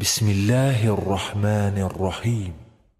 بسم 0.00 0.26
الله 0.26 0.92
الرحمن 0.92 1.78
الرحیم 1.82 2.54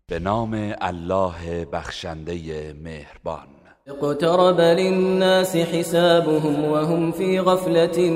به 0.08 0.18
نام 0.18 0.75
الله 0.80 1.64
بخشنده 1.64 2.72
مهربان. 2.72 3.48
اقترب 3.86 4.60
للناس 4.60 5.57
حسابهم 5.57 6.65
وهم 6.65 7.13
في 7.13 7.41
غفلة 7.41 8.11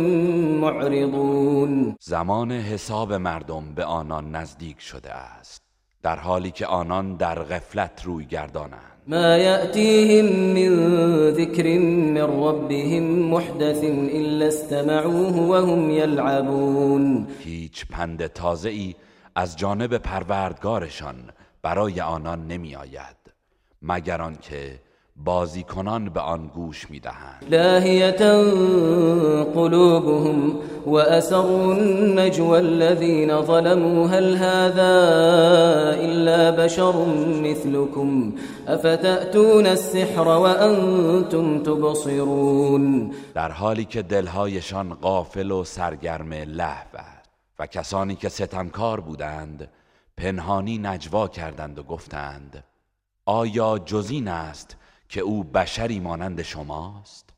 معرضون. 0.60 1.96
زمان 2.00 2.52
حساب 2.52 3.12
مردم 3.12 3.74
به 3.74 3.84
آنان 3.84 4.36
نزدیک 4.36 4.80
شده 4.80 5.12
است. 5.12 5.61
در 6.02 6.16
حالی 6.16 6.50
که 6.50 6.66
آنان 6.66 7.16
در 7.16 7.42
غفلت 7.42 8.02
روی 8.04 8.24
گردانند. 8.24 8.92
ما 9.06 9.36
يأتيهم 9.36 10.26
من 10.54 11.30
ذكر 11.30 11.78
من 11.78 12.20
ربهم 12.20 13.02
محدث 13.02 13.84
إلا 13.84 14.46
استمعوه 14.46 15.36
وهم 15.36 15.90
يلعبون 15.90 17.26
هیچ 17.40 17.86
پند 17.86 18.26
تازه 18.26 18.68
ای 18.68 18.94
از 19.34 19.56
جانب 19.56 19.98
پروردگارشان 19.98 21.16
برای 21.62 22.00
آنان 22.00 22.46
نمی 22.46 22.76
آید 22.76 23.16
مگر 23.82 24.22
آنکه 24.22 24.80
بازیکنان 25.16 26.08
به 26.08 26.20
آن 26.20 26.46
گوش 26.46 26.90
می‌دهند. 26.90 27.46
لاهیتا 27.50 28.42
قلوبهم 29.54 30.58
وأسروا 30.86 31.74
النجوى 31.74 32.58
الذين 32.58 33.42
ظلموا 33.42 34.08
هل 34.08 34.36
هذا 34.36 34.94
إلا 36.00 36.50
بشر 36.50 37.04
مثلكم 37.42 38.32
أفتأتون 38.68 39.66
السحر 39.66 40.28
وأنتم 40.28 41.62
تبصرون؟ 41.62 43.12
در 43.34 43.50
حالی 43.50 43.84
که 43.84 44.02
دلهایشان 44.02 44.94
غافل 44.94 45.50
و 45.50 45.64
سرگرم 45.64 46.32
لهو 46.32 46.94
است 46.94 47.30
و 47.58 47.66
کسانی 47.66 48.14
که 48.14 48.28
ستمکار 48.28 49.00
بودند 49.00 49.68
پنهانی 50.16 50.78
نجوا 50.78 51.28
کردند 51.28 51.78
و 51.78 51.82
گفتند 51.82 52.64
آیا 53.26 53.78
جزین 53.78 54.28
است 54.28 54.76
که 55.12 55.20
او 55.20 55.44
بشری 55.44 56.00
مانند 56.00 56.42
شماست؟ 56.42 57.30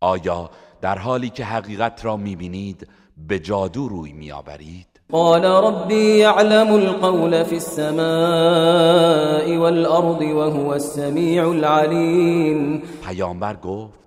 آیا 0.00 0.50
در 0.80 0.98
حالی 0.98 1.30
که 1.30 1.44
حقیقت 1.44 2.04
را 2.04 2.16
می‌بینید 2.16 2.88
به 3.28 3.38
جادو 3.38 3.88
روی 3.88 4.12
میآورید؟ 4.12 4.86
قال 5.12 5.44
ربي 5.44 6.18
يعلم 6.18 6.72
القول 6.72 7.44
في 7.44 7.54
السماء 7.54 7.98
والأرض 9.58 10.22
وهو 10.22 10.68
السميع 10.68 11.48
العليم 11.48 12.82
پیامبر 13.06 13.56
گفت 13.56 14.00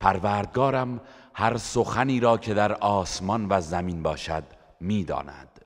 پروردگارم 0.00 1.00
هر 1.34 1.56
سخنی 1.56 2.20
را 2.20 2.38
که 2.38 2.54
در 2.54 2.72
آسمان 2.72 3.46
و 3.50 3.60
زمین 3.60 4.02
باشد 4.02 4.44
می‌داند 4.80 5.60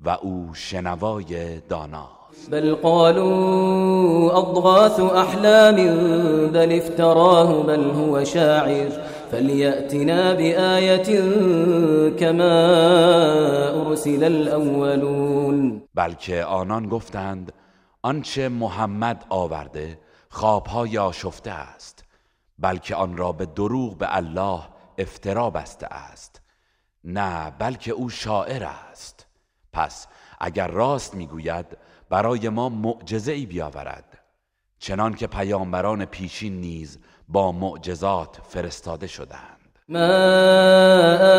و 0.00 0.10
او 0.10 0.50
شنوای 0.54 1.60
داناست 1.60 2.19
بل 2.50 2.74
قالوا 2.74 4.38
أضغاث 4.38 5.00
أحلام 5.00 5.76
بل 6.52 6.72
افتراه 6.72 7.62
بل 7.62 7.90
هو 7.90 8.24
شاعر. 8.24 8.90
فليأتنا 9.30 10.34
بآية 10.34 11.20
كما 12.10 12.54
أرسل 13.86 14.24
الأولون. 14.24 15.82
بلکه 15.94 16.44
آنان 16.44 16.88
گفتند 16.88 17.52
آنچه 18.02 18.48
محمد 18.48 19.24
آورده 19.28 19.98
خوابهای 20.30 20.98
آشفته 20.98 21.50
است 21.50 22.04
بلکه 22.58 22.94
آن 22.94 23.16
را 23.16 23.32
به 23.32 23.46
دروغ 23.46 23.98
به 23.98 24.16
الله 24.16 24.60
افترا 24.98 25.50
بسته 25.50 25.86
است. 25.86 26.42
نه 27.04 27.50
بلکه 27.58 27.92
او 27.92 28.10
شاعر 28.10 28.64
است. 28.64 29.26
پس 29.72 30.06
اگر 30.40 30.68
راست 30.68 31.14
می‌گوید 31.14 31.66
برای 32.10 32.48
ما 32.48 32.68
معجزه 32.68 33.32
ای 33.32 33.46
بیاورد. 33.46 34.18
چنان 34.78 35.14
که 35.14 35.26
پیامبران 35.26 36.04
پیشین 36.04 36.60
نیز 36.60 36.98
با 37.28 37.52
معجزات 37.52 38.38
فرستاده 38.48 39.06
شدند. 39.06 39.78
ما 39.88 39.98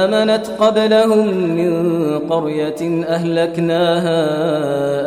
آمنت 0.04 0.50
قبلهم 0.50 1.28
من 1.28 2.20
قرية 2.20 3.06
أهلكناها 3.08 4.22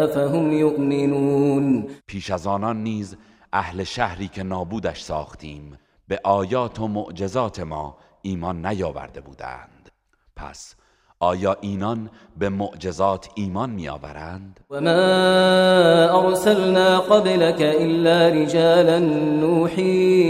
أفهم 0.04 0.52
يؤمنون. 0.52 1.86
پیش 2.06 2.30
از 2.30 2.46
آنان 2.46 2.82
نیز 2.82 3.16
اهل 3.52 3.84
شهری 3.84 4.28
که 4.28 4.42
نابودش 4.42 5.00
ساختیم 5.02 5.78
به 6.08 6.20
آیات 6.24 6.80
و 6.80 6.88
معجزات 6.88 7.60
ما 7.60 7.96
ایمان 8.22 8.66
نیاورده 8.66 9.20
بودند. 9.20 9.90
پس 10.36 10.74
آیا 11.20 11.56
اینان 11.60 12.10
به 12.38 12.48
معجزات 12.48 13.28
ایمان 13.34 13.70
میآورند؟ 13.70 14.60
وما 14.70 16.24
أرسلنا 16.26 16.98
قبلك 16.98 17.60
إلا 17.60 18.28
رجالا 18.28 18.98
نوحي 19.40 20.24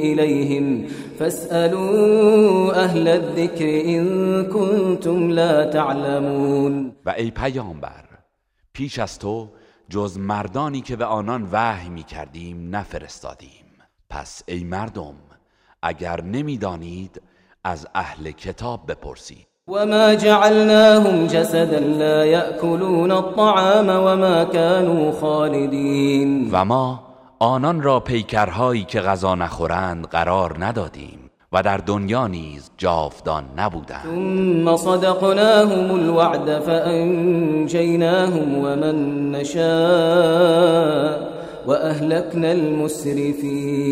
إليهم. 0.00 0.86
فاسألوا 1.18 2.74
أهل 2.84 3.08
الذكر 3.08 3.64
إن 3.64 4.44
كنتم 4.44 5.30
لا 5.30 5.64
تعلمون. 5.64 6.92
و 7.06 7.10
ای 7.10 7.30
پیامبر 7.30 8.04
پیش 8.72 8.98
از 8.98 9.18
تو 9.18 9.48
جز 9.88 10.18
مردانی 10.18 10.80
که 10.80 10.96
به 10.96 11.04
آنان 11.04 11.48
وحی 11.52 11.88
می 11.88 12.02
کردیم 12.02 12.76
نفرستادیم. 12.76 13.64
پس 14.10 14.42
ای 14.48 14.64
مردم 14.64 15.14
اگر 15.82 16.20
نمی‌دانید 16.20 17.22
از 17.64 17.86
اهل 17.94 18.30
کتاب 18.30 18.90
بپرسید. 18.90 19.46
وما 19.68 20.14
جعلناهم 20.14 21.26
جسدا 21.26 21.80
لا 21.80 22.24
يأكلون 22.24 23.10
الطعام 23.10 23.88
وما 23.88 24.44
كانوا 24.44 25.12
خالدين. 25.12 26.50
و 26.52 26.64
ما 26.64 27.00
آنان 27.38 27.82
را 27.82 28.00
پیکرهایی 28.00 28.84
که 28.84 29.00
غذا 29.00 29.34
نخورند 29.34 30.06
قرار 30.06 30.64
ندادیم 30.64 31.30
و 31.52 31.62
در 31.62 31.76
دنیا 31.76 32.26
نیز 32.26 32.70
جاودان 32.78 33.44
نبودند. 33.56 34.02
ثم 34.02 34.76
صدقناهم 34.76 35.90
الوعد 35.94 36.58
فأنجيناهم 36.60 38.58
ومن 38.58 39.30
نشاء 39.32 41.20
وأهلكنا 41.66 42.52
المسرفين. 42.52 43.84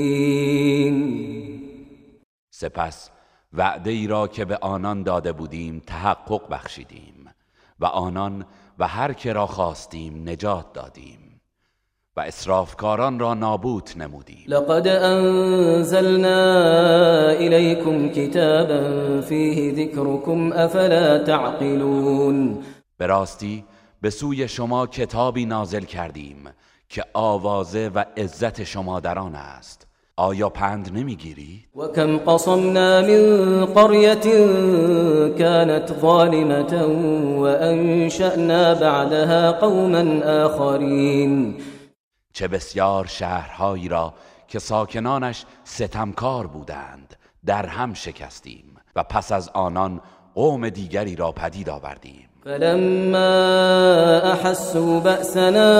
سپس 2.51 3.13
وعده 3.55 3.91
ای 3.91 4.07
را 4.07 4.29
که 4.29 4.45
به 4.45 4.57
آنان 4.57 5.03
داده 5.03 5.33
بودیم 5.33 5.83
تحقق 5.87 6.49
بخشیدیم 6.49 7.31
و 7.81 7.85
آنان 7.87 8.45
و 8.79 8.89
هر 8.89 9.13
که 9.13 9.33
را 9.33 9.47
خواستیم 9.47 10.29
نجات 10.29 10.73
دادیم 10.73 11.41
و 12.17 12.21
اسرافکاران 12.21 13.19
را 13.19 13.35
نابود 13.35 13.91
نمودیم. 13.97 14.45
لقد 14.49 14.87
أنزلنا 14.89 16.41
إليكم 17.33 18.09
كتابا 18.09 19.21
فيه 19.21 19.73
ذكركم 19.73 20.53
أفلا 20.53 21.25
تعقلون. 21.25 22.63
به 22.99 23.07
راستی 23.07 23.65
به 24.03 24.11
سوی 24.11 24.49
شما 24.49 24.87
کتابی 24.87 25.47
نازل 25.47 25.85
کردیم 25.85 26.49
که 26.89 27.05
آوازه 27.13 27.91
و 27.95 28.05
عزت 28.17 28.65
شما 28.65 29.01
در 29.01 29.19
آن 29.19 29.35
است. 29.35 29.87
آیا 30.23 30.49
پند 30.49 30.99
نمی‌گیرید 30.99 31.69
وكم 31.77 32.19
قصمنا 32.19 33.01
من 33.01 33.65
قرية 33.67 34.27
كانت 35.39 35.93
ظالمة 36.01 36.75
وأنشأنا 37.43 38.75
بعدها 38.75 39.53
قوما 39.53 40.25
آخرين. 40.47 41.57
چه 42.33 42.49
بسیار 42.49 43.07
شهرهایی 43.07 43.89
را 43.89 44.15
که 44.49 44.59
ساکنانش 44.59 45.45
ستمکار 45.65 46.47
بودند 46.47 47.17
در 47.47 47.67
هم 47.67 47.95
شکستیم 47.95 48.77
و 48.97 49.03
پس 49.03 49.33
از 49.33 49.49
آنان 49.49 50.01
قوم 50.35 50.69
دیگری 50.69 51.17
را 51.17 51.33
پدید 51.33 51.69
آوردیم. 51.69 52.29
فلما 52.45 54.33
أحسوا 54.33 55.01
بأسنا 55.01 55.71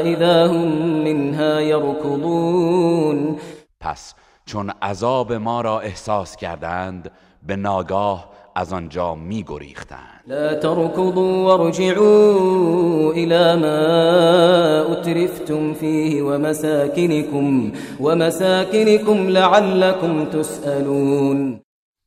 إذا 0.00 0.46
هم 0.46 1.04
منها 1.04 1.60
يركضون. 1.60 3.36
پس 3.80 4.14
چون 4.46 4.70
عذاب 4.82 5.32
ما 5.32 5.60
را 5.60 5.80
احساس 5.80 6.36
کردند 6.36 7.10
به 7.46 7.56
ناگاه 7.56 8.30
از 8.56 8.72
آنجا 8.72 9.14
می 9.14 9.42
گریختند. 9.42 10.24
لا 10.26 10.54
تركضوا 10.54 11.44
وارجعوا 11.44 13.12
إلى 13.12 13.56
ما 13.56 14.92
أترفتم 14.92 15.74
فيه 15.74 16.22
ومساكنكم 16.22 17.72
ومساكنكم 18.00 19.28
لعلكم 19.28 20.24
تسألون. 20.24 21.60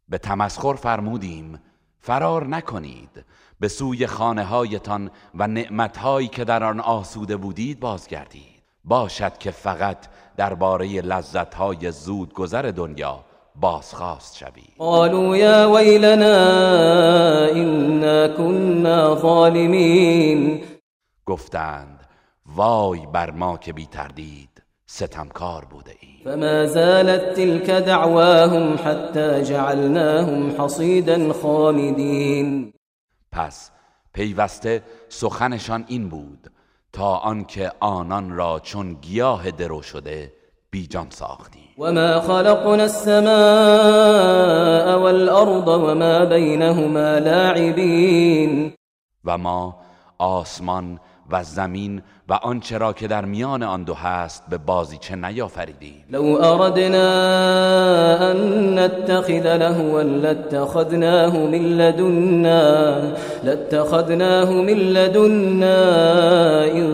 به 0.10 0.18
تمسخر 0.18 0.74
فرمودیم 0.75 1.60
فرار 2.00 2.48
نکنید. 2.48 3.25
به 3.59 3.68
سوی 3.68 4.07
خانه 4.07 4.44
هایتان 4.44 5.12
و 5.36 5.48
نعمتهایی 5.48 6.27
که 6.27 6.44
در 6.44 6.63
آن 6.63 6.80
آسوده 6.80 7.38
بودید 7.38 7.80
بازگردید. 7.80 8.63
باشد 8.86 9.38
که 9.38 9.51
فقط 9.51 9.98
درباره 10.38 11.01
لذتهای 11.01 11.92
زود 11.92 12.33
گذر 12.33 12.62
دنیا 12.62 13.19
بازخواست 13.56 14.38
شوی 14.38 14.63
قالوا 14.77 15.38
یا 15.38 15.71
ویلنا 15.75 16.38
إنا 17.51 18.27
كنا 18.27 19.15
ظالمین 19.15 20.63
گفتند 21.25 22.00
وای 22.56 23.06
بر 23.13 23.31
ما 23.31 23.57
که 23.57 23.74
بی 23.74 23.86
تردید 23.86 24.50
ستمکار 24.86 25.65
بوده 25.65 25.92
ایم. 26.01 26.21
فما 26.24 26.65
زالت 26.65 27.33
تلك 27.33 27.69
دعواهم 27.69 28.75
حتى 28.86 29.44
جعلناهم 29.44 30.62
حصيدا 30.62 31.33
خامدين. 31.33 32.74
پس 33.38 33.72
پیوسته 34.13 34.84
سخنشان 35.10 35.86
این 35.88 36.10
بود 36.10 36.51
تا 36.94 37.18
آنکه 37.18 37.72
آنان 37.80 38.31
را 38.31 38.60
چون 38.60 38.94
گیاه 38.94 39.51
درو 39.51 39.81
شده 39.81 40.34
بیجان 40.72 41.07
ساختیم. 41.10 41.63
وما 41.78 42.19
خلقنا 42.19 42.84
السماء 42.84 43.28
والأرض 45.04 45.68
وما 45.68 46.25
بينهما 46.25 47.18
لاعبين. 47.18 48.74
و 49.25 49.38
ما 49.38 49.75
آسمان 50.18 51.00
و 51.29 51.44
زمین 51.44 52.01
و 52.29 52.33
آنچه 52.33 52.77
را 52.77 52.94
که 52.94 53.07
در 53.07 53.25
میان 53.25 53.63
آن 53.63 53.83
دو 53.83 53.94
هست 53.94 54.44
به 54.50 54.57
بازیچه 54.57 55.15
نیافریدیم. 55.15 56.06
لو 56.09 56.38
أردنا 56.44 57.07
أن 58.31 58.79
نتخذ 58.79 59.57
لهوا 59.57 60.01
لاتخذناه 60.01 61.38
من 61.38 61.77
لدنا 61.77 63.01
لاتخذناه 63.44 64.51
من 64.51 64.74
لدنا 64.74 65.77
إن 66.63 66.88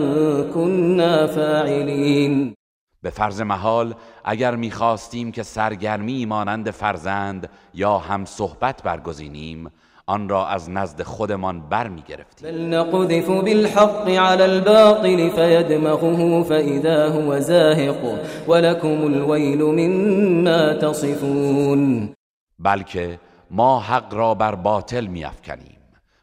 كنا 0.54 1.26
فاعلين 1.26 2.54
به 3.02 3.10
فرض 3.10 3.40
محال 3.40 3.94
اگر 4.24 4.56
می‌خواستیم 4.56 5.32
که 5.32 5.42
سرگرمی 5.42 6.26
مانند 6.26 6.70
فرزند 6.70 7.48
یا 7.74 7.98
هم 7.98 8.24
صحبت 8.24 8.82
برگزینیم 8.82 9.70
آن 10.06 10.28
را 10.28 10.46
از 10.46 10.70
نزد 10.70 11.02
خودمان 11.02 11.68
برمیگرفتیم. 11.68 12.50
بل 12.50 12.74
نقذف 12.74 13.28
بالحق 13.28 14.08
على 14.08 14.42
الباطل 14.42 15.30
فيدمغه 15.30 16.42
فإذا 16.42 17.08
هو 17.08 17.40
زاهق 17.40 18.20
ولكم 18.48 19.02
الويل 19.02 19.62
مما 19.62 20.74
تصفون. 20.74 22.14
بلکه 22.58 23.20
ما 23.50 23.80
حق 23.80 24.14
را 24.14 24.34
بر 24.34 24.54
باطل 24.54 25.06
میافکنیم. 25.06 25.78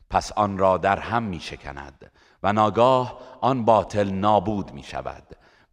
پس 0.09 0.31
آن 0.31 0.57
را 0.57 0.77
در 0.77 0.99
هم 0.99 1.23
میشکند 1.23 2.11
و 2.43 2.53
ناگاه 2.53 3.19
آن 3.41 3.65
باطل 3.65 4.09
نابود 4.09 4.71
می 4.73 4.83
شود 4.83 5.23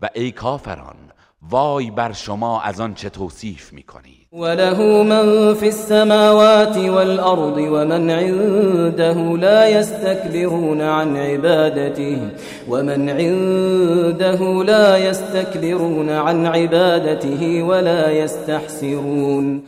و 0.01 0.09
ای 0.15 0.33
کافران 0.33 0.97
وای 1.43 1.91
بر 1.91 2.13
شما 2.13 2.61
از 2.61 2.81
آن 2.81 2.95
چه 2.95 3.11
توصیف 3.11 3.73
می 3.73 3.83
کنید 3.83 4.29
وله 4.33 5.03
من 5.03 5.55
في 5.55 5.67
السماوات 5.67 6.77
والأرض 6.77 7.57
ومن 7.57 8.11
عنده 8.11 9.37
لا 9.37 9.69
يستكبرون 9.69 10.81
عن 10.81 11.17
عبادته 11.17 12.31
ومن 12.69 13.09
عنده 13.09 14.65
لا 14.65 14.99
يستكبرون 14.99 16.11
عن 16.11 16.47
عبادته 16.47 17.63
ولا 17.63 18.13
يستحسرون 18.13 19.67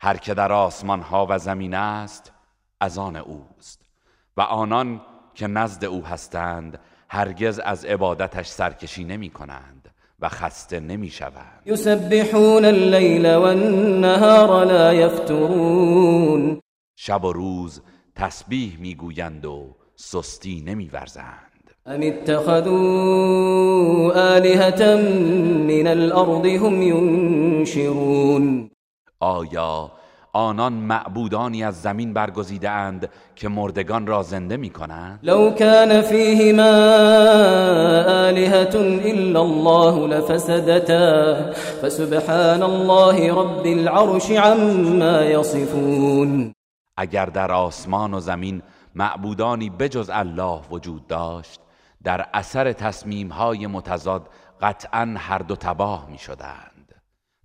هر 0.00 0.16
که 0.16 0.34
در 0.34 0.52
آسمان 0.52 1.00
ها 1.00 1.26
و 1.30 1.38
زمین 1.38 1.74
است 1.74 2.32
از 2.80 2.98
آن 2.98 3.16
اوست. 3.16 3.80
و 4.36 4.40
آنان 4.40 5.00
که 5.34 5.46
نزد 5.46 5.84
او 5.84 6.04
هستند 6.04 6.78
هرگز 7.08 7.58
از 7.58 7.84
عبادتش 7.84 8.46
سرکشی 8.46 9.04
نمی 9.04 9.30
کنند 9.30 9.79
و 10.22 10.28
خسته 10.28 10.80
نمی 10.80 11.10
شوند 11.10 11.62
يسبحون 11.66 12.64
الليل 12.64 13.34
والنهار 13.34 14.64
لا 14.64 14.92
يفترون 14.92 16.60
شب 16.96 17.24
و 17.24 17.32
روز 17.32 17.80
تسبیح 18.14 18.76
می‌گویند 18.80 19.46
و 19.46 19.76
سستی 19.96 20.62
نمیورزند. 20.66 21.50
أم 21.86 22.02
اتخذوا 22.02 22.70
آلهة 24.12 24.96
من 25.68 25.86
الأرض 25.86 26.46
هم 26.46 26.82
ينشرون 26.82 28.70
آیا 29.20 29.90
آنان 30.32 30.72
معبودانی 30.72 31.64
از 31.64 31.82
زمین 31.82 32.12
برگزیده 32.12 32.70
اند 32.70 33.08
که 33.36 33.48
مردگان 33.48 34.06
را 34.06 34.22
زنده 34.22 34.56
می 34.56 34.70
کنند؟ 34.70 35.18
لو 35.22 35.54
كان 35.54 36.02
فيهما 36.02 36.70
آلهة 38.28 38.74
إلا 39.04 39.40
الله 39.40 40.06
لفسدتا 40.06 41.34
فسبحان 41.82 42.62
الله 42.62 43.32
رب 43.32 43.66
العرش 43.66 44.30
عما 44.30 45.22
يصفون 45.22 46.54
اگر 46.96 47.26
در 47.26 47.52
آسمان 47.52 48.14
و 48.14 48.20
زمین 48.20 48.62
معبودانی 48.94 49.70
بجز 49.70 50.10
الله 50.12 50.60
وجود 50.70 51.06
داشت 51.06 51.60
در 52.04 52.26
اثر 52.34 52.72
تصمیم 52.72 53.28
های 53.28 53.66
متضاد 53.66 54.28
قطعا 54.60 55.14
هر 55.18 55.38
دو 55.38 55.56
تباه 55.56 56.06
می 56.10 56.18
شدند 56.18 56.94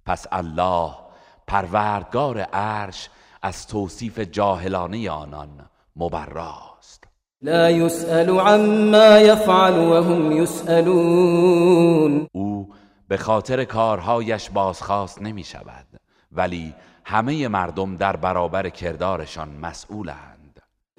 پس 0.06 0.26
الله 0.32 1.05
پروردگار 1.48 2.40
عرش 2.40 3.10
از 3.42 3.68
توصیف 3.68 4.20
جاهلانه 4.20 5.10
آنان 5.10 5.50
مبراست. 5.96 7.04
لا 7.42 7.70
يسأل 7.70 8.30
عما 8.40 9.20
يفعل 9.20 9.78
وهم 9.78 10.32
يسألون. 10.32 12.28
او 12.32 12.70
به 13.08 13.18
خاطر 13.18 13.64
کارهایش 13.64 14.50
بازخواست 14.50 15.22
نمی 15.22 15.44
شود 15.44 15.86
ولی 16.32 16.74
همه 17.06 17.48
مردم 17.48 17.96
در 17.96 18.16
برابر 18.16 18.70
کردارشان 18.70 19.50
مسئولند. 19.62 20.36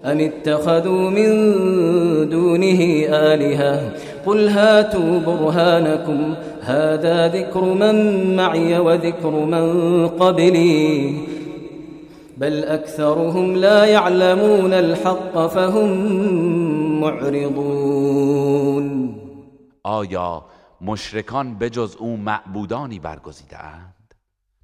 أم 0.04 0.20
اتخذوا 0.20 1.10
من 1.10 1.30
دونه 2.28 3.08
آلهة 3.08 3.92
قل 4.26 4.48
هاتوا 4.48 5.18
برهانكم 5.18 6.36
هذا 6.66 7.28
ذكر 7.28 7.64
من 7.64 8.36
معي 8.36 8.78
وذكر 8.78 9.30
من 9.30 10.08
قبلي. 10.08 11.18
بل 12.38 12.64
أكثرهم 12.64 13.54
لا 13.54 13.84
يعلمون 13.84 14.72
الحق 14.72 15.46
فهم 15.46 15.88
معرضون. 17.00 18.86
آیا 19.84 20.42
مشرکان 20.80 21.54
بجز 21.58 21.96
او 21.96 22.16
معبودانی 22.16 22.98
برگزیده 22.98 23.64
اند؟ 23.64 24.14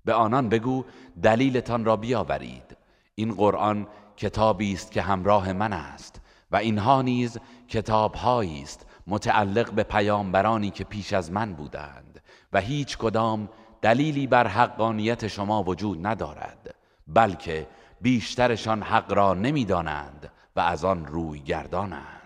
به 0.05 0.12
آنان 0.12 0.48
بگو 0.48 0.84
دلیلتان 1.22 1.84
را 1.84 1.96
بیاورید. 1.96 2.76
این 3.14 3.34
قرآن 3.34 3.87
کتابی 4.16 4.72
است 4.72 4.93
که 4.93 5.02
همراه 5.02 5.52
من 5.52 5.72
است 5.72 6.20
و 6.52 6.56
اینها 6.56 7.02
نیز 7.02 7.38
کتابهایی 7.69 8.62
است 8.62 8.86
متعلق 9.06 9.70
به 9.70 9.82
پیامبرانی 9.82 10.70
که 10.70 10.84
پیش 10.84 11.12
از 11.12 11.32
من 11.32 11.52
بودند 11.52 12.20
و 12.52 12.60
هیچ 12.60 12.98
کدام 12.98 13.48
دلیلی 13.82 14.26
بر 14.26 14.46
حقانیت 14.46 15.26
شما 15.26 15.62
وجود 15.62 16.06
ندارد 16.06 16.74
بلکه 17.06 17.66
بیشترشان 18.00 18.82
حق 18.82 19.12
را 19.12 19.34
نمی‌دانند 19.34 20.30
و 20.56 20.60
از 20.60 20.84
آن 20.84 21.06
روی 21.06 21.40
گردانند. 21.40 22.22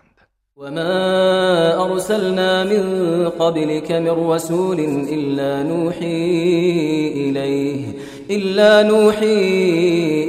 وما 0.56 1.92
أرسلنا 1.92 2.64
من 2.64 2.84
قبلك 3.28 3.92
من 3.92 4.30
رسول 4.30 4.80
إلا 5.08 5.62
نوحي 5.62 6.28
إليه 7.14 7.94
إلا 8.30 8.82
نوحي 8.82 9.36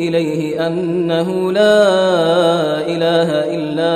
إليه 0.08 0.68
أنه 0.68 1.52
لا 1.52 1.80
إله 2.88 3.30
إلا 3.56 3.92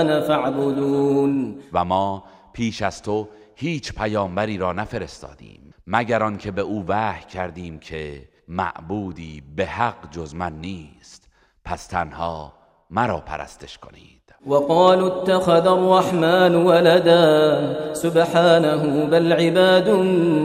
أنا 0.00 0.20
فاعبدون. 0.20 1.39
و 1.72 1.84
ما 1.84 2.24
پیش 2.52 2.82
از 2.82 3.02
تو 3.02 3.28
هیچ 3.54 3.92
پیامبری 3.92 4.58
را 4.58 4.72
نفرستادیم 4.72 5.74
مگر 5.86 6.22
آنکه 6.22 6.50
به 6.50 6.62
او 6.62 6.84
وحی 6.88 7.24
کردیم 7.24 7.78
که 7.78 8.28
معبودی 8.48 9.42
به 9.56 9.66
حق 9.66 10.10
جز 10.10 10.34
من 10.34 10.52
نیست. 10.52 11.28
پس 11.64 11.86
تنها 11.86 12.52
مرا 12.90 13.20
پرستش 13.20 13.78
کنید. 13.78 14.20
وقالوا 14.46 15.22
اتخذ 15.22 15.66
الرحمن 15.66 16.54
ولدا 16.54 17.94
سبحانه 17.94 19.06
بل 19.06 19.32
عباد 19.32 19.88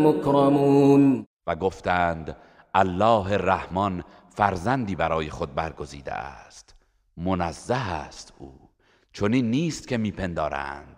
مكرمون 0.08 1.27
و 1.48 1.55
گفتند 1.55 2.36
الله 2.75 3.38
رحمان 3.38 4.03
فرزندی 4.29 4.96
برای 4.96 5.29
خود 5.29 5.55
برگزیده 5.55 6.13
است 6.13 6.75
منزه 7.17 7.75
است 7.75 8.34
او 8.39 8.70
چنین 9.13 9.51
نیست 9.51 9.88
که 9.88 9.98
میپندارند. 9.98 10.95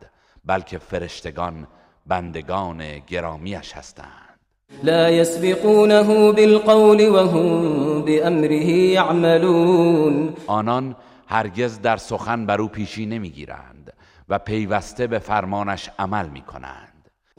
بلکه 0.47 0.77
فرشتگان 0.77 1.67
بندگان 2.05 2.99
گرامیش 3.07 3.73
هستند. 3.73 4.39
لا 4.83 5.09
يسبقونه 5.09 6.31
بالقول 6.31 7.01
وهم 7.09 8.01
بأمره 8.01 8.69
يعملون. 8.69 10.33
آنان 10.47 10.95
هرگز 11.27 11.81
در 11.81 11.97
سخن 11.97 12.45
بر 12.45 12.61
او 12.61 12.67
پیشی 12.67 13.05
نمی‌گیرند 13.05 13.93
و 14.29 14.39
پیوسته 14.39 15.07
به 15.07 15.19
فرمانش 15.19 15.89
عمل 15.99 16.29
می 16.29 16.41
کنند 16.41 16.86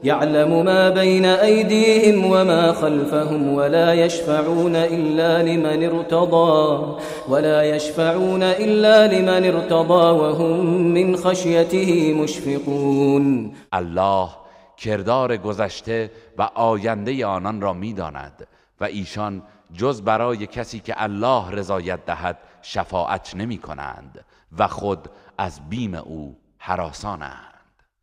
يعلم 0.03 0.65
ما 0.65 0.89
بين 0.89 1.25
أيديهم 1.25 2.25
وما 2.25 2.71
خلفهم 2.73 3.53
ولا 3.53 3.93
يشفعون 3.93 4.75
إلا 4.75 5.43
لمن 5.43 5.83
ارتضى 5.83 6.97
ولا 7.29 7.63
يشفعون 7.63 8.43
إلا 8.43 9.07
لمن 9.07 9.55
ارتضى 9.55 10.11
وهم 10.19 10.81
من 10.81 11.15
خشيته 11.15 12.13
مشفقون. 12.13 13.53
الله 13.73 14.29
کردار 14.77 15.37
گذشته 15.37 16.11
و 16.37 16.41
آینده 16.41 17.25
آنان 17.25 17.61
را 17.61 17.73
می‌داند 17.73 18.47
و 18.81 18.83
ایشان 18.83 19.41
جز 19.73 20.01
برای 20.01 20.47
کسی 20.47 20.79
که 20.79 20.93
الله 21.03 21.51
رضایت 21.51 22.05
دهد 22.05 22.37
شفاعت 22.61 23.35
نمی 23.35 23.57
کنند 23.57 24.25
و 24.57 24.67
خود 24.67 25.09
از 25.37 25.69
بیم 25.69 25.95
او 25.95 26.37
حراسانند. 26.57 27.48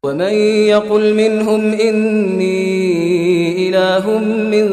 ومن 0.06 0.34
يقل 0.72 1.14
منهم 1.14 1.60
إني 1.60 2.78
إله 3.68 4.18
من 4.52 4.66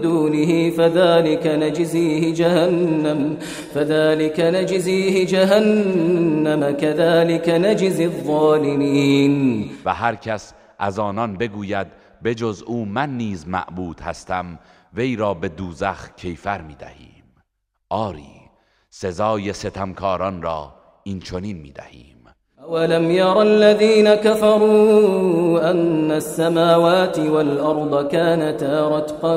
دونه 0.00 0.70
فذلك 0.70 1.46
نجزيه 1.46 2.34
جهنم 2.34 3.36
فذلك 3.74 4.40
نجزيه 4.40 5.26
جهنم 5.26 6.70
كذلك 6.70 7.48
نجزي 7.48 8.04
الظالمين. 8.04 9.70
و 9.84 9.94
هر 9.94 10.14
کس 10.14 10.54
از 10.78 10.98
آنان 10.98 11.36
بگوید 11.36 11.86
بجز 12.24 12.62
او 12.62 12.84
من 12.84 13.16
نیز 13.16 13.48
معبود 13.48 14.00
هستم 14.00 14.58
وی 14.94 15.16
را 15.16 15.34
به 15.34 15.48
دوزخ 15.48 16.10
کیفر 16.16 16.62
می 16.62 16.74
دهیم 16.74 17.24
آری 17.90 18.40
سزای 18.90 19.52
ستمکاران 19.52 20.42
را 20.42 20.74
این 21.04 21.20
چنین 21.20 21.56
می 21.56 21.72
دهیم 21.72 22.11
أولم 22.62 23.10
ير 23.10 23.42
الذين 23.42 24.14
كفروا 24.14 25.70
أن 25.70 26.10
السماوات 26.10 27.18
والأرض 27.18 28.08
كانتا 28.08 28.88
رتقا 28.88 29.36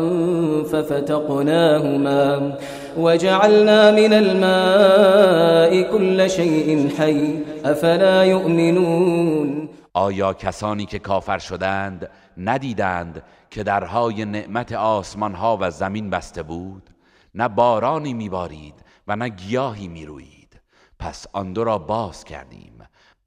ففتقناهما 0.71 2.57
وجعلنا 2.97 3.91
من 3.91 4.13
الماء 4.13 5.91
كل 5.91 6.29
شيء 6.29 6.89
حي 6.97 7.39
أفلا 7.65 8.23
يؤمنون 8.23 9.69
آیا 9.93 10.33
کسانی 10.33 10.85
که 10.85 10.99
کافر 10.99 11.37
شدند 11.37 12.09
ندیدند 12.37 13.23
که 13.49 13.63
درهای 13.63 14.25
نعمت 14.25 14.71
آسمان 14.71 15.35
ها 15.35 15.57
و 15.61 15.71
زمین 15.71 16.09
بسته 16.09 16.43
بود؟ 16.43 16.89
نه 17.35 17.47
بارانی 17.47 18.13
میبارید 18.13 18.73
و 19.07 19.15
نه 19.15 19.29
گیاهی 19.29 19.87
می‌روید. 19.87 20.59
پس 20.99 21.25
آن 21.33 21.53
دو 21.53 21.63
را 21.63 21.77
باز 21.77 22.23
کردیم. 22.23 22.74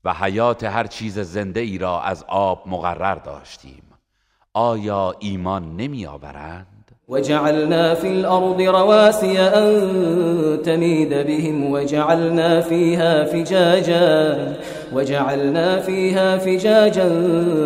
و 0.04 0.14
حیات 0.14 0.64
هر 0.64 0.86
چیز 0.86 1.18
زنده 1.18 1.60
ای 1.60 1.78
را 1.78 2.02
از 2.02 2.24
آب 2.28 2.62
مقرر 2.66 3.14
داشتیم. 3.14 3.82
آیا 4.54 5.14
ایمان 5.18 5.76
نمی 5.76 6.06
آورند؟ 6.06 6.78
وجعلنا 7.08 7.94
في 7.94 8.08
الأرض 8.08 8.60
رواسي 8.60 9.38
أن 9.38 10.62
تميد 10.62 11.26
بهم 11.26 11.72
وجعلنا 11.72 12.60
فيها 12.60 13.24
فجاجا 13.24 14.36
وجعلنا 14.92 15.80
فيها 15.80 16.38
فجاجا 16.38 17.08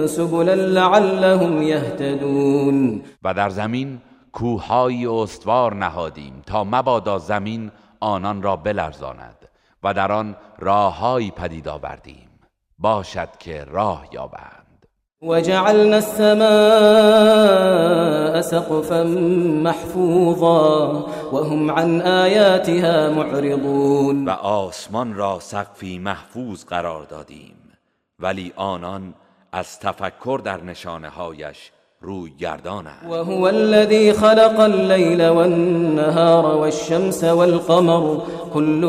سبلا 0.07 0.55
لعلهم 0.55 1.63
يهتدون 1.63 3.03
و 3.25 3.35
در 3.35 3.51
زمین 3.51 3.99
کوههایی 4.33 5.07
استوار 5.07 5.75
نهادیم 5.75 6.43
تا 6.47 6.65
مبادا 6.65 7.19
زمین 7.19 7.71
آنان 8.01 8.43
را 8.43 8.57
بلرزاند. 8.57 9.42
و 9.83 9.95
در 9.95 10.13
آن 10.13 10.37
راههایی 10.59 11.31
پدید 11.31 11.69
آوردیم. 11.69 12.29
باشد 12.79 13.29
که 13.39 13.65
راه 13.65 14.07
یابند. 14.13 14.87
وجعلنا 15.23 15.97
السماء 15.97 16.43
سقفا 18.43 19.05
محفوظا 19.63 21.07
وهم 21.33 21.71
عن 21.71 22.03
آياتها 22.03 23.11
معرضون. 23.11 24.25
و 24.25 24.31
آسمان 24.31 25.15
را 25.15 25.39
سقفی 25.41 25.99
محفوظ 25.99 26.65
قرار 26.65 27.05
دادیم. 27.05 27.57
ولی 28.19 28.53
آنان 28.57 29.15
از 29.53 29.81
تفکر 29.81 30.41
در 30.45 30.63
نشانه 30.63 31.09
هایش 31.09 31.73
روی 32.03 32.31
گردانند 32.39 33.07
وهو 33.11 33.47
الذي 33.47 34.13
خلق 34.13 34.61
الليل 34.61 35.29
والنهار 35.29 36.57
والشمس 36.57 37.25
والقمر 37.25 38.23
كل 38.55 38.83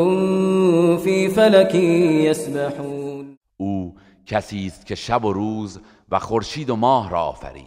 في 1.04 1.28
فلك 1.28 1.74
يسبحون 1.74 3.38
او 3.56 3.94
کسی 4.26 4.66
است 4.66 4.86
که 4.86 4.94
شب 4.94 5.24
و 5.24 5.32
روز 5.32 5.80
و 6.10 6.18
خورشید 6.18 6.70
و 6.70 6.76
ماه 6.76 7.10
را 7.10 7.20
آفرید. 7.20 7.64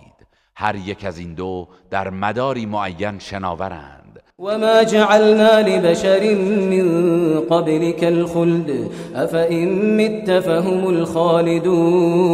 هر 0.56 0.76
یک 0.76 1.06
از 1.06 1.18
این 1.18 1.34
دو 1.34 1.68
در 1.90 2.10
مداری 2.10 2.66
معین 2.66 3.20
شناورند. 3.20 4.24
وما 4.40 4.84
جعلنا 4.84 5.60
لبشر 5.60 6.36
من 6.36 7.40
قبلك 7.40 8.04
الخلد 8.04 8.92
أفإن 9.16 9.98
مت 9.98 10.40
فهم 10.40 10.88
الخالدون. 10.88 12.28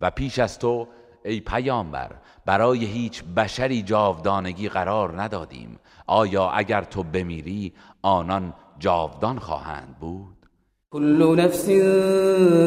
و 0.00 0.10
پیش 0.10 0.38
از 0.38 0.58
تو 0.58 0.86
ای 1.26 1.40
پیامبر 1.40 2.10
برای 2.46 2.84
هیچ 2.84 3.24
بشری 3.36 3.82
جاودانگی 3.82 4.68
قرار 4.68 5.22
ندادیم. 5.22 5.78
آیا 6.06 6.50
اگر 6.50 6.82
تو 6.82 7.02
بمیری 7.02 7.72
آنان 8.02 8.52
جاودان 8.78 9.38
خواهند 9.38 9.96
بود؟ 10.00 10.34
كل 10.90 11.36
نفس 11.40 11.68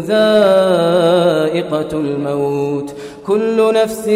ذائقة 0.07 1.97
الموت 1.97 2.93
كل 3.27 3.73
نفس 3.75 4.07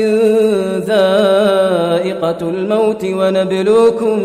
ذائقة 0.86 2.48
الموت 2.50 3.03
ونبلوكم 3.03 4.17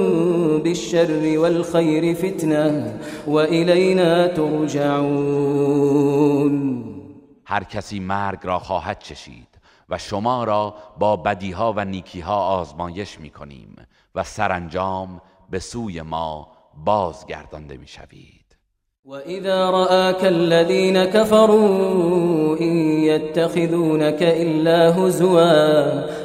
بالشر 0.63 1.39
والخير 1.39 2.15
فتنة 2.15 2.95
وإلينا 3.27 4.29
ترجعون. 4.29 5.77
هر 7.45 7.65
کسی 7.65 8.01
مرگ 8.01 8.39
را 8.43 8.59
خواهد 8.59 8.99
چشید. 8.99 9.56
و 9.89 9.99
شما 9.99 10.45
را 10.45 10.75
با 10.99 11.17
بدیها 11.17 11.73
و 11.77 11.85
نیکیها 11.85 12.47
آزمایش 12.47 13.21
می 13.21 13.31
کنیم 13.31 13.77
و 14.15 14.23
سرانجام 14.23 15.21
به 15.51 15.59
سوی 15.59 16.03
ما 16.03 16.49
بازگردانده 16.85 17.77
می 17.77 17.87
شوید 17.87 18.47
وإذا 19.07 19.71
رآك 19.71 20.25
الذين 20.25 21.05
كفروا 21.05 22.57
إن 22.61 22.77
يتخذونك 23.03 24.23
إلا 24.23 24.91
هزوا 24.97 25.41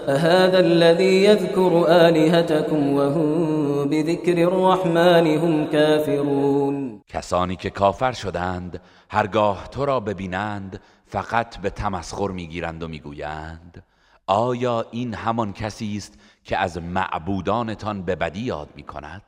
أهذا 0.08 0.60
الذي 0.60 1.24
يذكر 1.24 1.86
آلهتكم 1.88 2.94
وهم 2.94 3.89
بذكر 3.89 4.38
الرحمن 4.38 5.27
هم 5.27 5.68
كافرون 5.68 7.01
کسانی 7.08 7.56
که 7.56 7.70
کافر 7.70 8.12
شدند 8.12 8.82
هرگاه 9.10 9.68
تو 9.72 9.86
را 9.86 10.00
ببینند 10.00 10.80
فقط 11.12 11.58
به 11.58 11.70
تمسخر 11.70 12.27
می‌گیرند 12.27 12.84
و 12.84 12.88
می‌گویند 12.88 13.84
آیا 14.27 14.86
این 14.91 15.13
همان 15.13 15.53
کسی 15.53 15.98
است 15.98 16.13
که 16.44 16.58
از 16.58 16.77
معبودانتان 16.77 18.01
به 18.01 18.15
بدی 18.15 18.39
یاد 18.39 18.70
می 18.75 18.84
کند؟ 18.84 19.22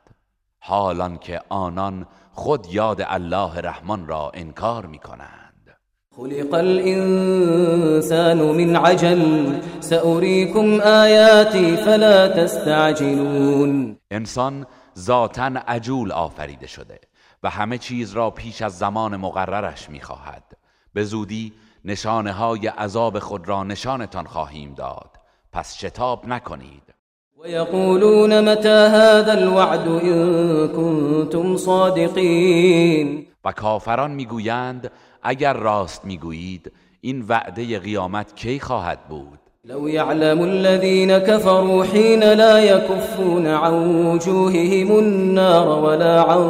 حالان 0.58 1.18
که 1.18 1.40
آنان 1.48 2.06
خود 2.32 2.66
یاد 2.70 3.02
الله 3.06 3.60
رحمان 3.60 4.06
را 4.06 4.30
انکار 4.34 4.86
می 4.86 4.98
کنند 4.98 5.76
خلق 6.16 6.54
الانسان 6.54 8.38
من 8.38 8.76
عجل 8.76 9.52
سأريكم 9.80 10.80
آیاتی 10.80 11.76
فلا 11.76 12.28
تستعجلون. 12.28 13.98
انسان 14.10 14.66
ذاتا 14.98 15.50
عجول 15.66 16.12
آفریده 16.12 16.66
شده 16.66 17.00
و 17.42 17.50
همه 17.50 17.78
چیز 17.78 18.12
را 18.12 18.30
پیش 18.30 18.62
از 18.62 18.78
زمان 18.78 19.16
مقررش 19.16 19.90
می‌خواهد. 19.90 20.44
به 20.92 21.04
زودی 21.04 21.52
نشانه 21.84 22.32
های 22.32 22.66
عذاب 22.66 23.18
خود 23.18 23.48
را 23.48 23.64
نشانتان 23.64 24.26
خواهیم 24.26 24.74
داد. 24.74 25.10
پس 25.52 25.76
شتاب 25.76 26.26
نکنید. 26.26 26.94
ويقولون 27.38 28.40
متى 28.40 28.68
هذا 28.68 29.32
الوعد 29.32 29.88
إن 29.88 30.68
كنتم 30.68 31.56
صادقين؟ 31.56 33.26
و 33.44 33.52
کافران 33.52 34.10
می‌گویند 34.10 34.90
اگر 35.22 35.52
راست 35.52 36.04
می‌گویید 36.04 36.72
این 37.00 37.22
وعده 37.28 37.78
قیامت 37.78 38.36
کی 38.36 38.60
خواهد 38.60 39.08
بود؟ 39.08 39.43
لو 39.66 39.88
يعلم 39.88 40.42
الذين 40.42 41.18
كفروا 41.18 41.84
حين 41.84 42.20
لا 42.32 42.58
يكفون 42.58 43.46
عن 43.46 44.06
وجوههم 44.06 44.98
النار 44.98 45.68
ولا 45.68 46.20
عن 46.22 46.42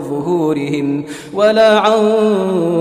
ظهورهم 0.00 1.04
ولا 1.32 1.80
عن 1.80 1.98